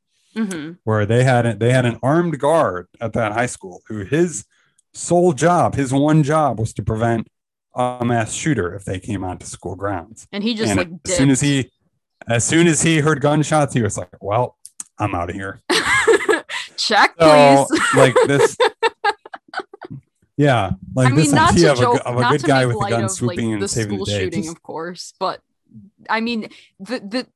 hmm 0.47 0.73
where 0.85 1.05
they 1.07 1.25
had 1.25 1.59
they 1.61 1.73
had 1.73 1.85
an 1.87 1.99
armed 2.03 2.39
guard 2.39 2.87
at 3.01 3.13
that 3.15 3.33
high 3.33 3.47
school 3.47 3.83
who 3.89 4.05
his 4.05 4.45
sole 4.95 5.33
job, 5.33 5.75
his 5.75 5.93
one 5.93 6.23
job 6.23 6.59
was 6.59 6.73
to 6.75 6.83
prevent 6.83 7.29
a 7.75 8.05
mass 8.05 8.33
shooter 8.33 8.75
if 8.75 8.85
they 8.85 8.99
came 8.99 9.23
onto 9.25 9.47
school 9.47 9.77
grounds. 9.77 10.27
And 10.33 10.43
he 10.43 10.55
just 10.55 10.71
and 10.71 10.79
like 10.79 10.89
as 11.07 11.17
soon 11.17 11.31
as 11.31 11.41
he 11.41 11.71
as 12.27 12.45
soon 12.45 12.67
as 12.67 12.83
he 12.83 12.99
heard 12.99 13.21
gunshots, 13.21 13.75
he 13.75 13.83
was 13.83 13.97
like, 13.99 14.09
Well, 14.21 14.57
I'm 14.99 15.15
out 15.15 15.31
of 15.31 15.37
here. 15.37 15.61
check, 16.77 17.15
So 17.21 17.67
please. 17.69 17.81
like 17.97 18.15
this 18.27 18.57
Yeah, 20.37 20.71
like 20.95 21.13
I 21.13 21.17
this 21.17 21.27
mean, 21.27 21.35
not 21.35 21.53
idea 21.53 21.67
to 21.67 21.73
of 21.73 21.79
a, 21.79 21.83
joke, 21.83 21.95
g- 21.97 22.03
of 22.05 22.17
a 22.17 22.21
not 22.21 22.31
good 22.33 22.41
to 22.43 22.47
guy 22.47 22.65
with 22.67 22.77
a 22.77 22.89
gun 22.89 23.05
of 23.05 23.11
swooping 23.11 23.47
like 23.47 23.53
and 23.55 23.63
the 23.63 23.67
saving 23.69 23.97
school 23.97 24.05
the 24.05 24.11
day. 24.13 24.19
shooting, 24.21 24.43
just- 24.45 24.57
of 24.57 24.63
course. 24.63 25.15
But 25.19 25.41
I 26.09 26.21
mean, 26.21 26.49
the 26.79 27.01
the 27.01 27.27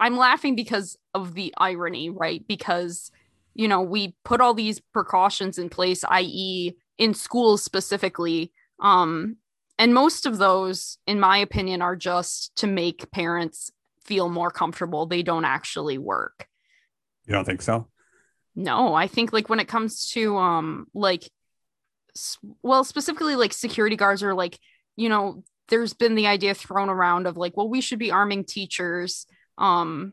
I'm 0.00 0.16
laughing 0.16 0.54
because 0.56 0.96
of 1.14 1.34
the 1.34 1.54
irony, 1.56 2.10
right? 2.10 2.46
Because 2.46 3.10
you 3.54 3.68
know 3.68 3.82
we 3.82 4.14
put 4.24 4.40
all 4.40 4.54
these 4.54 4.80
precautions 4.80 5.58
in 5.58 5.68
place, 5.68 6.04
i.e., 6.08 6.72
in 6.98 7.14
schools 7.14 7.62
specifically, 7.62 8.52
um, 8.80 9.36
and 9.78 9.94
most 9.94 10.26
of 10.26 10.38
those, 10.38 10.98
in 11.06 11.18
my 11.18 11.38
opinion, 11.38 11.82
are 11.82 11.96
just 11.96 12.54
to 12.56 12.66
make 12.66 13.10
parents 13.10 13.70
feel 14.04 14.28
more 14.28 14.50
comfortable. 14.50 15.06
They 15.06 15.22
don't 15.22 15.44
actually 15.44 15.98
work. 15.98 16.46
you 17.26 17.32
don't 17.32 17.44
think 17.44 17.62
so? 17.62 17.88
No, 18.54 18.94
I 18.94 19.08
think 19.08 19.32
like 19.32 19.48
when 19.48 19.60
it 19.60 19.68
comes 19.68 20.10
to 20.10 20.36
um 20.36 20.86
like 20.94 21.28
well 22.62 22.84
specifically 22.84 23.34
like 23.34 23.52
security 23.52 23.96
guards 23.96 24.22
are 24.22 24.34
like 24.34 24.58
you 24.94 25.08
know 25.08 25.42
there's 25.68 25.94
been 25.94 26.14
the 26.14 26.28
idea 26.28 26.54
thrown 26.54 26.88
around 26.88 27.26
of 27.26 27.36
like 27.36 27.56
well 27.56 27.68
we 27.68 27.80
should 27.80 27.98
be 27.98 28.12
arming 28.12 28.44
teachers 28.44 29.26
um 29.58 30.12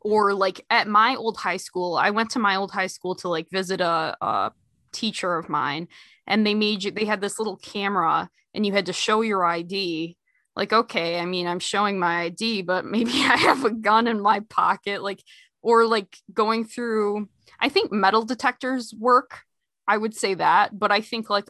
or 0.00 0.34
like 0.34 0.64
at 0.70 0.88
my 0.88 1.14
old 1.16 1.36
high 1.36 1.56
school 1.56 1.96
I 1.96 2.10
went 2.10 2.30
to 2.30 2.38
my 2.38 2.56
old 2.56 2.70
high 2.70 2.86
school 2.86 3.14
to 3.16 3.28
like 3.28 3.48
visit 3.50 3.80
a, 3.80 4.16
a 4.20 4.52
teacher 4.92 5.36
of 5.36 5.48
mine 5.48 5.88
and 6.26 6.46
they 6.46 6.54
made 6.54 6.84
you 6.84 6.90
they 6.90 7.04
had 7.04 7.20
this 7.20 7.38
little 7.38 7.56
camera 7.56 8.28
and 8.54 8.64
you 8.66 8.72
had 8.72 8.86
to 8.86 8.92
show 8.92 9.20
your 9.20 9.44
ID 9.44 10.16
like 10.56 10.72
okay 10.72 11.18
I 11.18 11.24
mean 11.26 11.46
I'm 11.46 11.60
showing 11.60 11.98
my 11.98 12.22
ID 12.22 12.62
but 12.62 12.84
maybe 12.96 13.12
I 13.12 13.36
have 13.36 13.64
a 13.64 13.70
gun 13.70 14.06
in 14.06 14.20
my 14.20 14.40
pocket 14.40 15.02
like 15.02 15.22
or 15.62 15.86
like 15.86 16.16
going 16.32 16.64
through 16.64 17.28
I 17.58 17.68
think 17.68 17.92
metal 17.92 18.24
detectors 18.24 18.92
work. 18.96 19.40
I 19.88 19.96
would 19.96 20.14
say 20.14 20.34
that, 20.34 20.76
but 20.76 20.90
I 20.90 21.00
think 21.00 21.30
like 21.30 21.48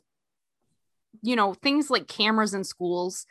you 1.23 1.35
know, 1.35 1.55
things 1.55 1.91
like 1.91 2.07
cameras 2.07 2.55
in 2.55 2.63
schools 2.63 3.27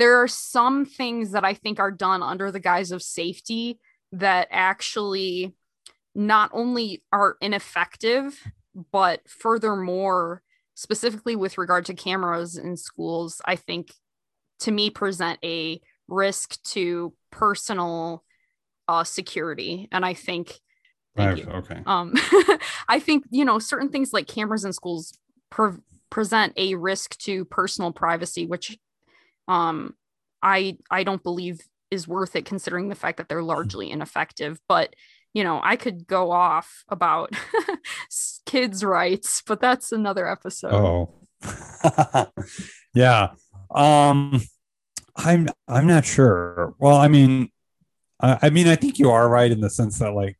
there 0.00 0.22
are 0.22 0.28
some 0.28 0.86
things 0.86 1.32
that 1.32 1.44
I 1.44 1.52
think 1.52 1.78
are 1.78 1.90
done 1.90 2.22
under 2.22 2.50
the 2.50 2.58
guise 2.58 2.90
of 2.90 3.02
safety 3.02 3.78
that 4.12 4.48
actually 4.50 5.54
not 6.14 6.50
only 6.54 7.02
are 7.12 7.36
ineffective, 7.40 8.40
but 8.92 9.20
furthermore, 9.28 10.42
specifically 10.74 11.36
with 11.36 11.58
regard 11.58 11.84
to 11.86 11.94
cameras 11.94 12.56
in 12.56 12.76
schools, 12.76 13.42
I 13.44 13.56
think 13.56 13.92
to 14.60 14.72
me 14.72 14.88
present 14.88 15.38
a 15.44 15.80
risk 16.08 16.60
to 16.62 17.12
personal 17.30 18.24
uh, 18.88 19.04
security. 19.04 19.86
And 19.92 20.04
I 20.04 20.14
think 20.14 20.60
Thank 21.16 21.30
Right, 21.30 21.38
you. 21.44 21.52
Okay. 21.52 21.82
um 21.86 22.14
i 22.88 23.00
think 23.00 23.24
you 23.30 23.44
know 23.44 23.58
certain 23.58 23.88
things 23.88 24.12
like 24.12 24.28
cameras 24.28 24.64
in 24.64 24.72
schools 24.72 25.12
pre- 25.50 25.82
present 26.08 26.52
a 26.56 26.76
risk 26.76 27.18
to 27.18 27.44
personal 27.46 27.92
privacy 27.92 28.46
which 28.46 28.78
um 29.50 29.94
i 30.42 30.76
i 30.90 31.02
don't 31.04 31.22
believe 31.22 31.60
is 31.90 32.06
worth 32.08 32.36
it 32.36 32.44
considering 32.44 32.88
the 32.88 32.94
fact 32.94 33.16
that 33.18 33.28
they're 33.28 33.42
largely 33.42 33.90
ineffective 33.90 34.60
but 34.68 34.94
you 35.34 35.42
know 35.44 35.60
i 35.62 35.76
could 35.76 36.06
go 36.06 36.30
off 36.30 36.84
about 36.88 37.34
kids 38.46 38.84
rights 38.84 39.42
but 39.46 39.60
that's 39.60 39.92
another 39.92 40.28
episode 40.28 40.72
Oh, 40.72 41.14
yeah. 42.94 43.28
Um, 43.74 44.40
I'm 45.16 45.48
I'm 45.68 45.86
not 45.86 46.04
sure. 46.04 46.74
Well, 46.78 46.96
I 46.96 47.08
mean, 47.08 47.48
I, 48.20 48.38
I 48.42 48.50
mean, 48.50 48.68
I 48.68 48.76
think 48.76 48.98
you 48.98 49.10
are 49.10 49.26
right 49.28 49.50
in 49.50 49.60
the 49.60 49.70
sense 49.70 49.98
that 50.00 50.12
like, 50.12 50.36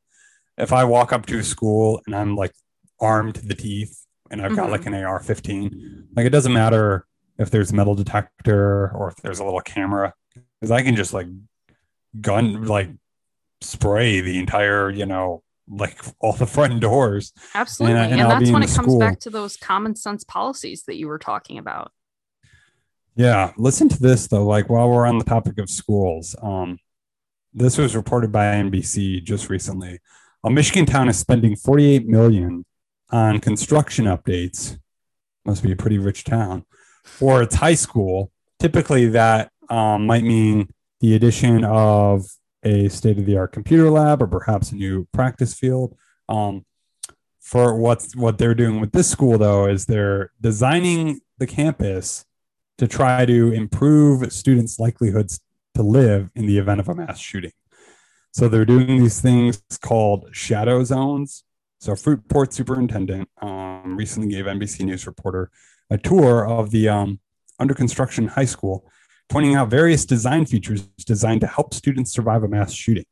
if 0.58 0.72
I 0.72 0.84
walk 0.84 1.12
up 1.12 1.24
to 1.26 1.38
a 1.38 1.42
school 1.42 2.02
and 2.06 2.14
I'm 2.14 2.36
like 2.36 2.52
armed 3.00 3.36
to 3.36 3.46
the 3.46 3.54
teeth 3.54 4.04
and 4.30 4.42
I've 4.42 4.54
got 4.56 4.68
Mhm. 4.68 4.72
like 4.72 4.86
an 4.86 4.94
AR-15, 4.94 6.08
like 6.16 6.26
it 6.26 6.30
doesn't 6.30 6.52
matter 6.52 7.06
if 7.40 7.50
there's 7.50 7.72
a 7.72 7.74
metal 7.74 7.94
detector 7.94 8.90
or 8.94 9.08
if 9.08 9.16
there's 9.16 9.40
a 9.40 9.44
little 9.44 9.60
camera, 9.60 10.12
because 10.60 10.70
I 10.70 10.82
can 10.82 10.94
just 10.94 11.14
like 11.14 11.26
gun 12.20 12.66
like 12.66 12.90
spray 13.62 14.20
the 14.20 14.38
entire, 14.38 14.90
you 14.90 15.06
know, 15.06 15.42
like 15.66 15.98
all 16.20 16.34
the 16.34 16.46
front 16.46 16.80
doors. 16.80 17.32
absolutely 17.54 17.98
and 17.98 18.12
and, 18.12 18.22
I'll 18.22 18.28
that's 18.28 18.50
when 18.50 18.62
it 18.62 18.70
comes 18.70 18.88
school. 18.88 18.98
back 18.98 19.20
to 19.20 19.30
those 19.30 19.56
common 19.56 19.96
sense 19.96 20.22
policies 20.22 20.82
that 20.84 20.96
you 20.96 21.08
were 21.08 21.18
talking 21.18 21.58
about 21.58 21.92
Yeah, 23.16 23.52
listen 23.56 23.88
to 23.88 23.98
this 23.98 24.26
though. 24.26 24.44
Like 24.44 24.68
while 24.68 24.90
we're 24.90 25.06
on 25.06 25.18
the 25.18 25.24
topic 25.24 25.58
of 25.58 25.70
schools, 25.70 26.36
um, 26.42 26.78
this 27.54 27.78
was 27.78 27.96
reported 27.96 28.30
by 28.30 28.44
NBC 28.44 29.24
just 29.24 29.48
recently. 29.48 29.98
A 30.44 30.50
Michigan 30.50 30.86
town 30.86 31.08
is 31.08 31.18
spending 31.18 31.56
48 31.56 32.06
million 32.06 32.64
on 33.10 33.40
construction 33.40 34.04
updates. 34.04 34.78
Must 35.46 35.62
be 35.62 35.72
a 35.72 35.76
pretty 35.76 35.98
rich 35.98 36.24
town 36.24 36.66
for 37.04 37.42
its 37.42 37.54
high 37.56 37.74
school. 37.74 38.32
Typically, 38.58 39.06
that 39.08 39.50
um, 39.68 40.06
might 40.06 40.24
mean 40.24 40.68
the 41.00 41.14
addition 41.14 41.64
of 41.64 42.26
a 42.62 42.88
state 42.88 43.18
of 43.18 43.26
the 43.26 43.36
art 43.36 43.52
computer 43.52 43.90
lab 43.90 44.22
or 44.22 44.26
perhaps 44.26 44.72
a 44.72 44.76
new 44.76 45.06
practice 45.12 45.54
field. 45.54 45.96
Um, 46.28 46.64
for 47.40 47.74
what's 47.74 48.14
what 48.14 48.38
they're 48.38 48.54
doing 48.54 48.80
with 48.80 48.92
this 48.92 49.08
school 49.08 49.38
though 49.38 49.66
is 49.66 49.86
they're 49.86 50.30
designing 50.40 51.20
the 51.38 51.46
campus 51.46 52.26
to 52.78 52.86
try 52.86 53.24
to 53.26 53.52
improve 53.52 54.32
students' 54.32 54.78
likelihoods 54.78 55.40
to 55.74 55.82
live 55.82 56.30
in 56.34 56.46
the 56.46 56.58
event 56.58 56.80
of 56.80 56.88
a 56.88 56.94
mass 56.94 57.18
shooting. 57.18 57.52
So 58.32 58.48
they're 58.48 58.64
doing 58.64 58.98
these 58.98 59.20
things 59.20 59.62
called 59.80 60.28
shadow 60.32 60.84
zones. 60.84 61.44
So 61.80 61.92
Fruitport 61.92 62.52
superintendent 62.52 63.28
um, 63.40 63.96
recently 63.96 64.28
gave 64.28 64.44
NBC 64.44 64.84
News 64.84 65.06
reporter 65.06 65.50
a 65.90 65.98
tour 65.98 66.46
of 66.46 66.70
the 66.70 66.88
um, 66.88 67.20
under 67.58 67.74
construction 67.74 68.28
high 68.28 68.44
school, 68.44 68.90
pointing 69.28 69.54
out 69.54 69.68
various 69.68 70.04
design 70.04 70.46
features 70.46 70.82
designed 71.04 71.40
to 71.42 71.46
help 71.46 71.74
students 71.74 72.12
survive 72.12 72.42
a 72.42 72.48
mass 72.48 72.72
shooting. 72.72 73.04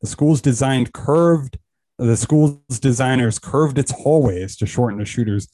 The 0.00 0.06
school's 0.06 0.40
designed 0.40 0.92
curved 0.92 1.58
the 2.00 2.16
school's 2.16 2.80
designers 2.80 3.38
curved 3.38 3.78
its 3.78 3.92
hallways 3.92 4.56
to 4.56 4.66
shorten 4.66 4.98
the 4.98 5.04
shooter's 5.04 5.48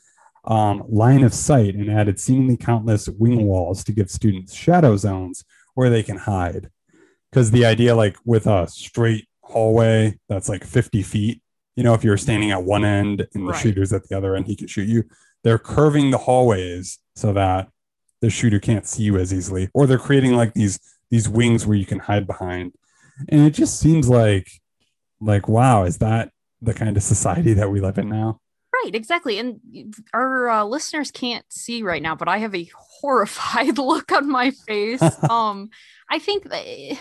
um, 0.45 0.85
line 0.89 1.25
of 1.25 1.35
sight 1.35 1.75
and 1.75 1.91
added 1.91 2.21
seemingly 2.21 2.57
countless 2.57 3.09
wing 3.09 3.47
walls 3.47 3.83
to 3.83 3.93
give 3.93 4.09
students 4.11 4.55
shadow 4.55 4.97
zones 4.97 5.45
where 5.75 5.91
they 5.91 6.05
can 6.05 6.17
hide. 6.17 6.71
Because 7.31 7.51
the 7.51 7.67
idea, 7.67 7.97
like 7.97 8.17
with 8.25 8.47
a 8.47 8.69
straight 8.69 9.27
hallway 9.43 10.19
that's 10.29 10.49
like 10.49 10.65
50 10.65 11.03
feet, 11.03 11.43
you 11.75 11.83
know, 11.83 11.95
if 11.95 12.05
you're 12.05 12.17
standing 12.17 12.53
at 12.53 12.63
one 12.63 12.85
end 12.85 13.27
and 13.35 13.47
the 13.47 13.51
right. 13.51 13.61
shooter's 13.61 13.93
at 13.93 14.09
the 14.09 14.17
other 14.17 14.37
end, 14.37 14.47
he 14.47 14.55
can 14.55 14.69
shoot 14.69 14.89
you. 14.89 15.03
They're 15.45 15.59
curving 15.59 16.11
the 16.11 16.19
hallways 16.19 16.99
so 17.15 17.33
that 17.33 17.69
the 18.21 18.31
shooter 18.31 18.59
can't 18.59 18.87
see 18.87 19.05
you 19.05 19.17
as 19.17 19.33
easily, 19.33 19.69
or 19.75 19.87
they're 19.87 19.99
creating 19.99 20.35
like 20.35 20.55
these 20.55 20.79
these 21.11 21.29
wings 21.29 21.67
where 21.67 21.77
you 21.77 21.87
can 21.87 21.99
hide 21.99 22.27
behind. 22.27 22.73
And 23.29 23.47
it 23.47 23.51
just 23.51 23.79
seems 23.79 24.09
like 24.09 24.49
like 25.21 25.49
wow, 25.49 25.85
is 25.85 25.99
that 25.99 26.31
the 26.61 26.75
kind 26.75 26.97
of 26.97 27.03
society 27.03 27.55
that 27.55 27.71
we 27.71 27.81
live 27.81 27.99
in 27.99 28.09
now. 28.09 28.41
Right, 28.85 28.95
exactly. 28.95 29.39
And 29.39 29.61
our 30.13 30.51
uh, 30.51 30.65
listeners 30.65 31.11
can't 31.11 31.45
see 31.49 31.83
right 31.83 32.03
now, 32.03 32.15
but 32.15 32.29
I 32.29 32.39
have 32.39 32.55
a 32.55 32.69
horrified 33.01 33.79
look 33.79 34.13
on 34.13 34.29
my 34.29 34.51
face. 34.51 35.03
um, 35.31 35.71
I 36.11 36.19
think 36.19 36.45
that 36.45 36.99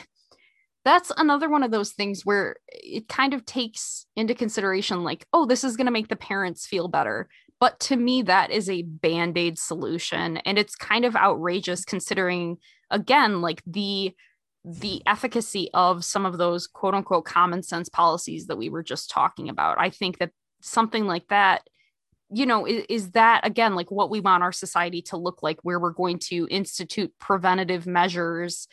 that's 0.86 1.12
another 1.18 1.50
one 1.50 1.64
of 1.64 1.72
those 1.72 1.92
things 1.92 2.26
where 2.26 2.58
it 2.68 3.08
kind 3.08 3.34
of 3.34 3.46
takes 3.46 4.06
into 4.16 4.36
consideration, 4.36 5.04
like, 5.04 5.26
oh, 5.34 5.46
this 5.46 5.64
is 5.64 5.76
going 5.76 5.88
to 5.88 5.92
make 5.92 6.08
the 6.08 6.16
parents 6.16 6.68
feel 6.68 6.88
better. 6.88 7.28
But 7.60 7.80
to 7.82 7.96
me, 7.96 8.22
that 8.24 8.52
is 8.52 8.70
a 8.70 8.82
band 8.82 9.38
aid 9.38 9.58
solution. 9.58 10.38
And 10.38 10.58
it's 10.58 10.76
kind 10.76 11.06
of 11.06 11.16
outrageous 11.16 11.86
considering, 11.86 12.58
again, 12.92 13.42
like 13.42 13.62
the 13.66 14.14
the 14.68 15.04
efficacy 15.06 15.70
of 15.76 16.04
some 16.04 16.26
of 16.26 16.40
those 16.40 16.66
quote 16.66 16.96
unquote 16.96 17.26
common 17.26 17.62
sense 17.62 17.88
policies 17.88 18.48
that 18.48 18.58
we 18.58 18.70
were 18.70 18.84
just 18.84 19.12
talking 19.12 19.48
about. 19.48 19.80
I 19.80 19.92
think 19.92 20.18
that 20.18 20.32
something 20.62 21.06
like 21.06 21.28
that, 21.28 21.62
you 22.32 22.48
know, 22.48 22.66
is, 22.66 22.84
is, 22.90 23.12
that 23.12 23.46
again 23.46 23.76
like 23.76 23.92
what 23.92 24.10
we 24.10 24.22
want 24.22 24.42
our 24.42 24.52
society 24.52 25.04
to 25.04 25.18
look 25.18 25.44
like, 25.44 25.60
where 25.62 25.80
we're 25.80 25.92
going 25.92 26.18
to 26.18 26.48
institute 26.50 27.14
preventative 27.20 27.86
measures 27.86 28.68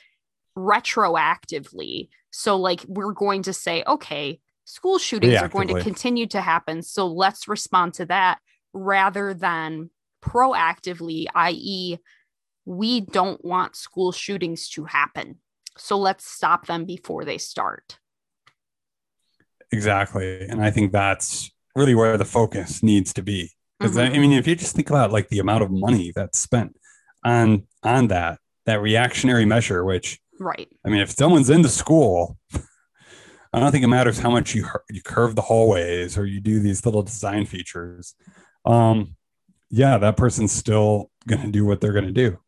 retroactively. 0.56 2.08
So, 2.30 2.56
like, 2.56 2.84
we're 2.88 3.12
going 3.12 3.42
to 3.42 3.52
say, 3.52 3.84
okay, 3.86 4.40
school 4.64 4.98
shootings 4.98 5.40
are 5.42 5.48
going 5.48 5.68
to 5.68 5.82
continue 5.82 6.26
to 6.28 6.40
happen. 6.40 6.82
So, 6.82 7.06
let's 7.06 7.48
respond 7.48 7.94
to 7.94 8.06
that 8.06 8.38
rather 8.72 9.34
than 9.34 9.90
proactively, 10.22 11.26
i.e., 11.34 11.98
we 12.64 13.00
don't 13.00 13.44
want 13.44 13.74
school 13.74 14.12
shootings 14.12 14.68
to 14.68 14.84
happen 14.84 15.38
so 15.76 15.98
let's 15.98 16.26
stop 16.26 16.66
them 16.66 16.84
before 16.84 17.24
they 17.24 17.38
start. 17.38 17.98
Exactly. 19.70 20.46
And 20.48 20.62
I 20.62 20.70
think 20.70 20.92
that's 20.92 21.50
really 21.74 21.94
where 21.94 22.18
the 22.18 22.24
focus 22.24 22.82
needs 22.82 23.12
to 23.14 23.22
be. 23.22 23.50
Because 23.78 23.96
mm-hmm. 23.96 24.14
I 24.14 24.18
mean, 24.18 24.32
if 24.32 24.46
you 24.46 24.54
just 24.54 24.76
think 24.76 24.90
about 24.90 25.12
like 25.12 25.28
the 25.28 25.38
amount 25.38 25.62
of 25.62 25.70
money 25.70 26.12
that's 26.14 26.38
spent 26.38 26.76
on 27.24 27.66
on 27.82 28.08
that, 28.08 28.38
that 28.66 28.82
reactionary 28.82 29.44
measure, 29.44 29.84
which 29.84 30.20
right. 30.38 30.68
I 30.84 30.90
mean, 30.90 31.00
if 31.00 31.10
someone's 31.10 31.50
in 31.50 31.62
the 31.62 31.68
school, 31.68 32.36
I 33.52 33.60
don't 33.60 33.72
think 33.72 33.84
it 33.84 33.88
matters 33.88 34.18
how 34.18 34.30
much 34.30 34.54
you 34.54 34.66
you 34.90 35.02
curve 35.02 35.34
the 35.34 35.42
hallways 35.42 36.18
or 36.18 36.26
you 36.26 36.40
do 36.40 36.60
these 36.60 36.84
little 36.84 37.02
design 37.02 37.46
features. 37.46 38.14
Um, 38.64 39.16
yeah, 39.70 39.98
that 39.98 40.16
person's 40.16 40.52
still 40.52 41.10
going 41.26 41.42
to 41.42 41.50
do 41.50 41.64
what 41.64 41.80
they're 41.80 41.92
going 41.92 42.06
to 42.06 42.12
do. 42.12 42.38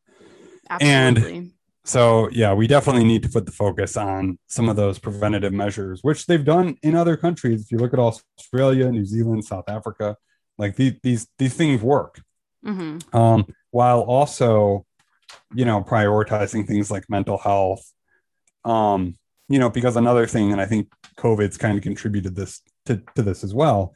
Absolutely. 0.69 1.37
And 1.37 1.51
so 1.85 2.29
yeah, 2.31 2.55
we 2.55 2.67
definitely 2.67 3.05
need 3.05 3.23
to 3.23 3.29
put 3.29 3.47
the 3.47 3.53
focus 3.53 3.97
on 3.97 4.39
some 4.47 4.69
of 4.69 4.77
those 4.77 4.99
preventative 4.99 5.53
measures, 5.53 6.01
which 6.03 6.27
they've 6.27 6.45
done 6.45 6.77
in 6.83 6.95
other 6.95 7.17
countries. 7.17 7.63
If 7.63 7.73
you 7.73 7.79
look 7.79 7.93
at 7.93 7.99
Australia, 7.99 8.91
New 8.91 9.05
Zealand, 9.05 9.45
South 9.45 9.69
Africa, 9.69 10.17
like 10.59 10.77
these 10.77 10.95
these 11.03 11.27
these 11.39 11.55
things 11.55 11.83
work. 11.83 12.21
Mm-hmm. 12.65 13.17
Um, 13.17 13.47
while 13.71 14.01
also, 14.01 14.87
you 15.55 15.65
know, 15.65 15.83
prioritizing 15.83 16.67
things 16.67 16.91
like 16.91 17.11
mental 17.11 17.37
health. 17.37 17.93
Um, 18.65 19.19
you 19.49 19.59
know, 19.59 19.69
because 19.69 19.97
another 19.97 20.27
thing, 20.27 20.53
and 20.53 20.61
I 20.61 20.65
think 20.65 20.91
COVID's 21.19 21.59
kind 21.59 21.77
of 21.77 21.83
contributed 21.83 22.35
this 22.35 22.63
to, 22.87 23.03
to 23.15 23.23
this 23.23 23.45
as 23.45 23.53
well, 23.53 23.95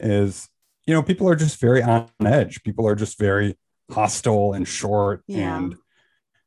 is 0.00 0.48
you 0.88 0.94
know, 0.94 1.02
people 1.02 1.28
are 1.28 1.36
just 1.36 1.60
very 1.60 1.82
on 1.82 2.08
edge. 2.24 2.62
People 2.62 2.88
are 2.88 2.94
just 2.94 3.18
very 3.18 3.58
hostile 3.90 4.54
and 4.54 4.66
short 4.66 5.22
yeah. 5.26 5.58
and 5.58 5.76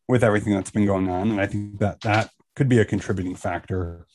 with 0.07 0.23
everything 0.23 0.55
that's 0.55 0.71
been 0.71 0.87
going 0.87 1.07
on. 1.07 1.29
And 1.29 1.39
I 1.39 1.45
think 1.45 1.77
that 1.77 2.01
that 2.01 2.31
could 2.55 2.67
be 2.67 2.79
a 2.79 2.85
contributing 2.85 3.35
factor. 3.35 4.07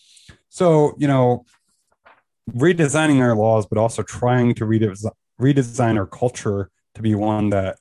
So, 0.48 0.96
you 0.98 1.06
know, 1.06 1.44
redesigning 2.50 3.20
our 3.20 3.36
laws, 3.36 3.66
but 3.66 3.78
also 3.78 4.02
trying 4.02 4.56
to 4.56 4.64
redesign, 4.64 5.12
redesign 5.40 5.96
our 5.96 6.06
culture 6.06 6.70
to 6.96 7.02
be 7.02 7.14
one 7.14 7.50
that 7.50 7.78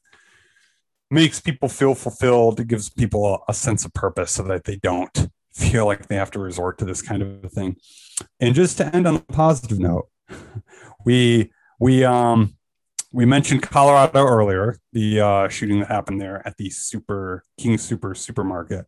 makes 1.10 1.42
people 1.42 1.68
feel 1.68 1.96
fulfilled, 1.96 2.60
it 2.60 2.68
gives 2.68 2.92
people 2.92 3.26
a, 3.26 3.40
a 3.52 3.54
sense 3.56 3.86
of 3.86 3.94
purpose 3.96 4.32
so 4.32 4.44
that 4.44 4.66
they 4.66 4.76
don't 4.76 5.30
feel 5.52 5.88
like 5.88 6.08
they 6.08 6.16
have 6.16 6.32
to 6.32 6.40
resort 6.40 6.78
to 6.78 6.86
this 6.86 7.02
kind 7.02 7.24
of 7.24 7.52
thing. 7.52 7.76
And 8.40 8.54
just 8.54 8.78
to 8.78 8.96
end 8.96 9.08
on 9.08 9.16
a 9.16 9.20
positive 9.22 9.80
note, 9.80 10.10
we 11.06 11.52
we 11.80 12.04
um 12.04 12.56
we 13.12 13.26
mentioned 13.26 13.62
Colorado 13.62 14.26
earlier, 14.26 14.78
the 14.92 15.22
uh, 15.22 15.48
shooting 15.48 15.80
that 15.80 15.88
happened 15.88 16.20
there 16.20 16.46
at 16.46 16.58
the 16.58 16.70
Super 16.70 17.46
King 17.58 17.78
Super 17.78 18.14
supermarket. 18.14 18.86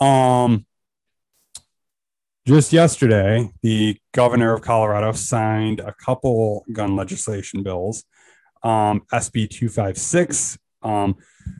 Um, 0.00 0.66
just 2.46 2.72
yesterday, 2.72 3.50
the 3.62 3.98
governor 4.12 4.52
of 4.52 4.60
Colorado 4.60 5.12
signed 5.12 5.80
a 5.80 5.94
couple 5.94 6.64
gun 6.72 6.94
legislation 6.94 7.62
bills. 7.62 8.04
Um, 8.62 9.02
SB 9.12 9.48
256. 9.48 10.58
Um, 10.82 11.16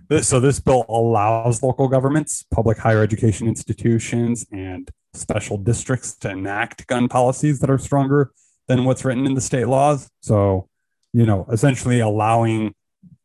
this, 0.09 0.29
so, 0.29 0.41
this 0.41 0.61
bill 0.61 0.85
allows 0.89 1.63
local 1.63 1.89
governments, 1.89 2.45
public 2.51 2.79
higher 2.79 3.03
education 3.03 3.49
institutions, 3.49 4.47
and 4.53 4.91
special 5.15 5.57
districts 5.57 6.17
to 6.19 6.31
enact 6.31 6.87
gun 6.87 7.09
policies 7.09 7.61
that 7.61 7.71
are 7.71 7.79
stronger 7.79 8.33
than 8.69 8.85
what's 8.85 9.05
written 9.05 9.27
in 9.27 9.35
the 9.35 9.41
state 9.41 9.67
laws. 9.67 10.09
So, 10.21 10.69
you 11.13 11.27
know, 11.27 11.47
essentially 11.51 12.01
allowing 12.01 12.75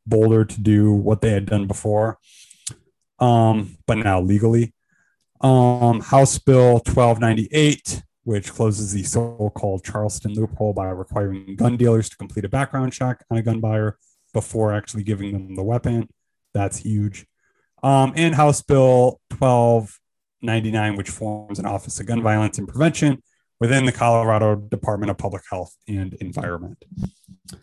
Boulder 0.06 0.46
to 0.46 0.62
do 0.62 0.92
what 0.92 1.22
they 1.22 1.30
had 1.30 1.46
done 1.46 1.68
before, 1.68 2.18
um, 3.20 3.78
but 3.86 3.98
now 3.98 4.20
legally. 4.20 4.74
Um, 5.42 6.00
House 6.00 6.40
Bill 6.40 6.74
1298, 6.74 8.04
which 8.24 8.52
closes 8.52 8.94
the 8.94 9.04
so 9.04 9.52
called 9.56 9.84
Charleston 9.84 10.34
loophole 10.34 10.74
by 10.74 10.88
requiring 10.90 11.56
gun 11.56 11.78
dealers 11.78 12.10
to 12.10 12.18
complete 12.18 12.46
a 12.46 12.50
background 12.50 12.94
check 12.94 13.24
on 13.30 13.38
a 13.38 13.42
gun 13.42 13.60
buyer 13.60 13.98
before 14.34 14.74
actually 14.74 15.04
giving 15.04 15.34
them 15.34 15.56
the 15.56 15.64
weapon. 15.64 16.10
That's 16.54 16.78
huge. 16.78 17.26
Um, 17.82 18.14
and 18.16 18.34
House 18.34 18.62
Bill 18.62 19.20
1299, 19.38 20.96
which 20.96 21.10
forms 21.10 21.60
an 21.60 21.66
Office 21.66 22.00
of 22.00 22.06
Gun 22.06 22.22
Violence 22.22 22.58
and 22.58 22.68
Prevention 22.68 23.22
within 23.64 23.86
the 23.86 23.94
Colorado 23.94 24.58
Department 24.58 25.10
of 25.10 25.18
Public 25.18 25.42
Health 25.50 25.74
and 25.88 26.14
Environment. 26.16 26.84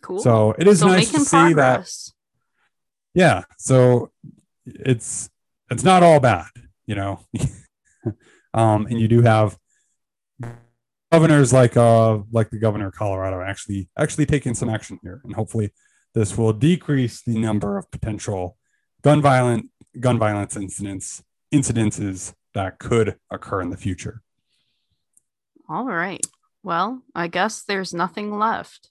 Cool. 0.01 0.21
So 0.21 0.55
it 0.59 0.67
is 0.67 0.81
so 0.81 0.87
nice 0.87 1.13
to 1.13 1.21
see 1.21 1.37
progress. 1.37 2.15
that. 3.15 3.21
Yeah. 3.21 3.45
So 3.59 4.11
it's 4.65 5.29
it's 5.71 5.85
not 5.85 6.03
all 6.03 6.19
bad, 6.19 6.47
you 6.87 6.95
know. 6.95 7.21
um, 8.55 8.87
and 8.87 8.99
you 8.99 9.09
do 9.09 9.21
have 9.21 9.59
governors 11.13 11.53
like 11.53 11.77
uh 11.77 12.21
like 12.33 12.49
the 12.49 12.59
governor 12.59 12.87
of 12.87 12.95
Colorado 12.95 13.43
actually 13.43 13.91
actually 13.99 14.25
taking 14.25 14.55
some 14.55 14.71
action 14.71 14.99
here, 15.03 15.21
and 15.23 15.35
hopefully 15.35 15.71
this 16.15 16.39
will 16.39 16.55
decrease 16.55 17.21
the 17.23 17.39
number 17.39 17.77
of 17.77 17.91
potential 17.91 18.57
gun 19.03 19.21
violent 19.21 19.69
gun 19.99 20.19
violence 20.19 20.57
incidents 20.57 21.23
incidences 21.53 22.33
that 22.55 22.79
could 22.79 23.17
occur 23.31 23.61
in 23.61 23.69
the 23.69 23.77
future. 23.77 24.23
All 25.71 25.85
right. 25.85 26.27
Well, 26.65 27.03
I 27.15 27.29
guess 27.29 27.63
there's 27.63 27.95
nothing 27.95 28.37
left. 28.37 28.91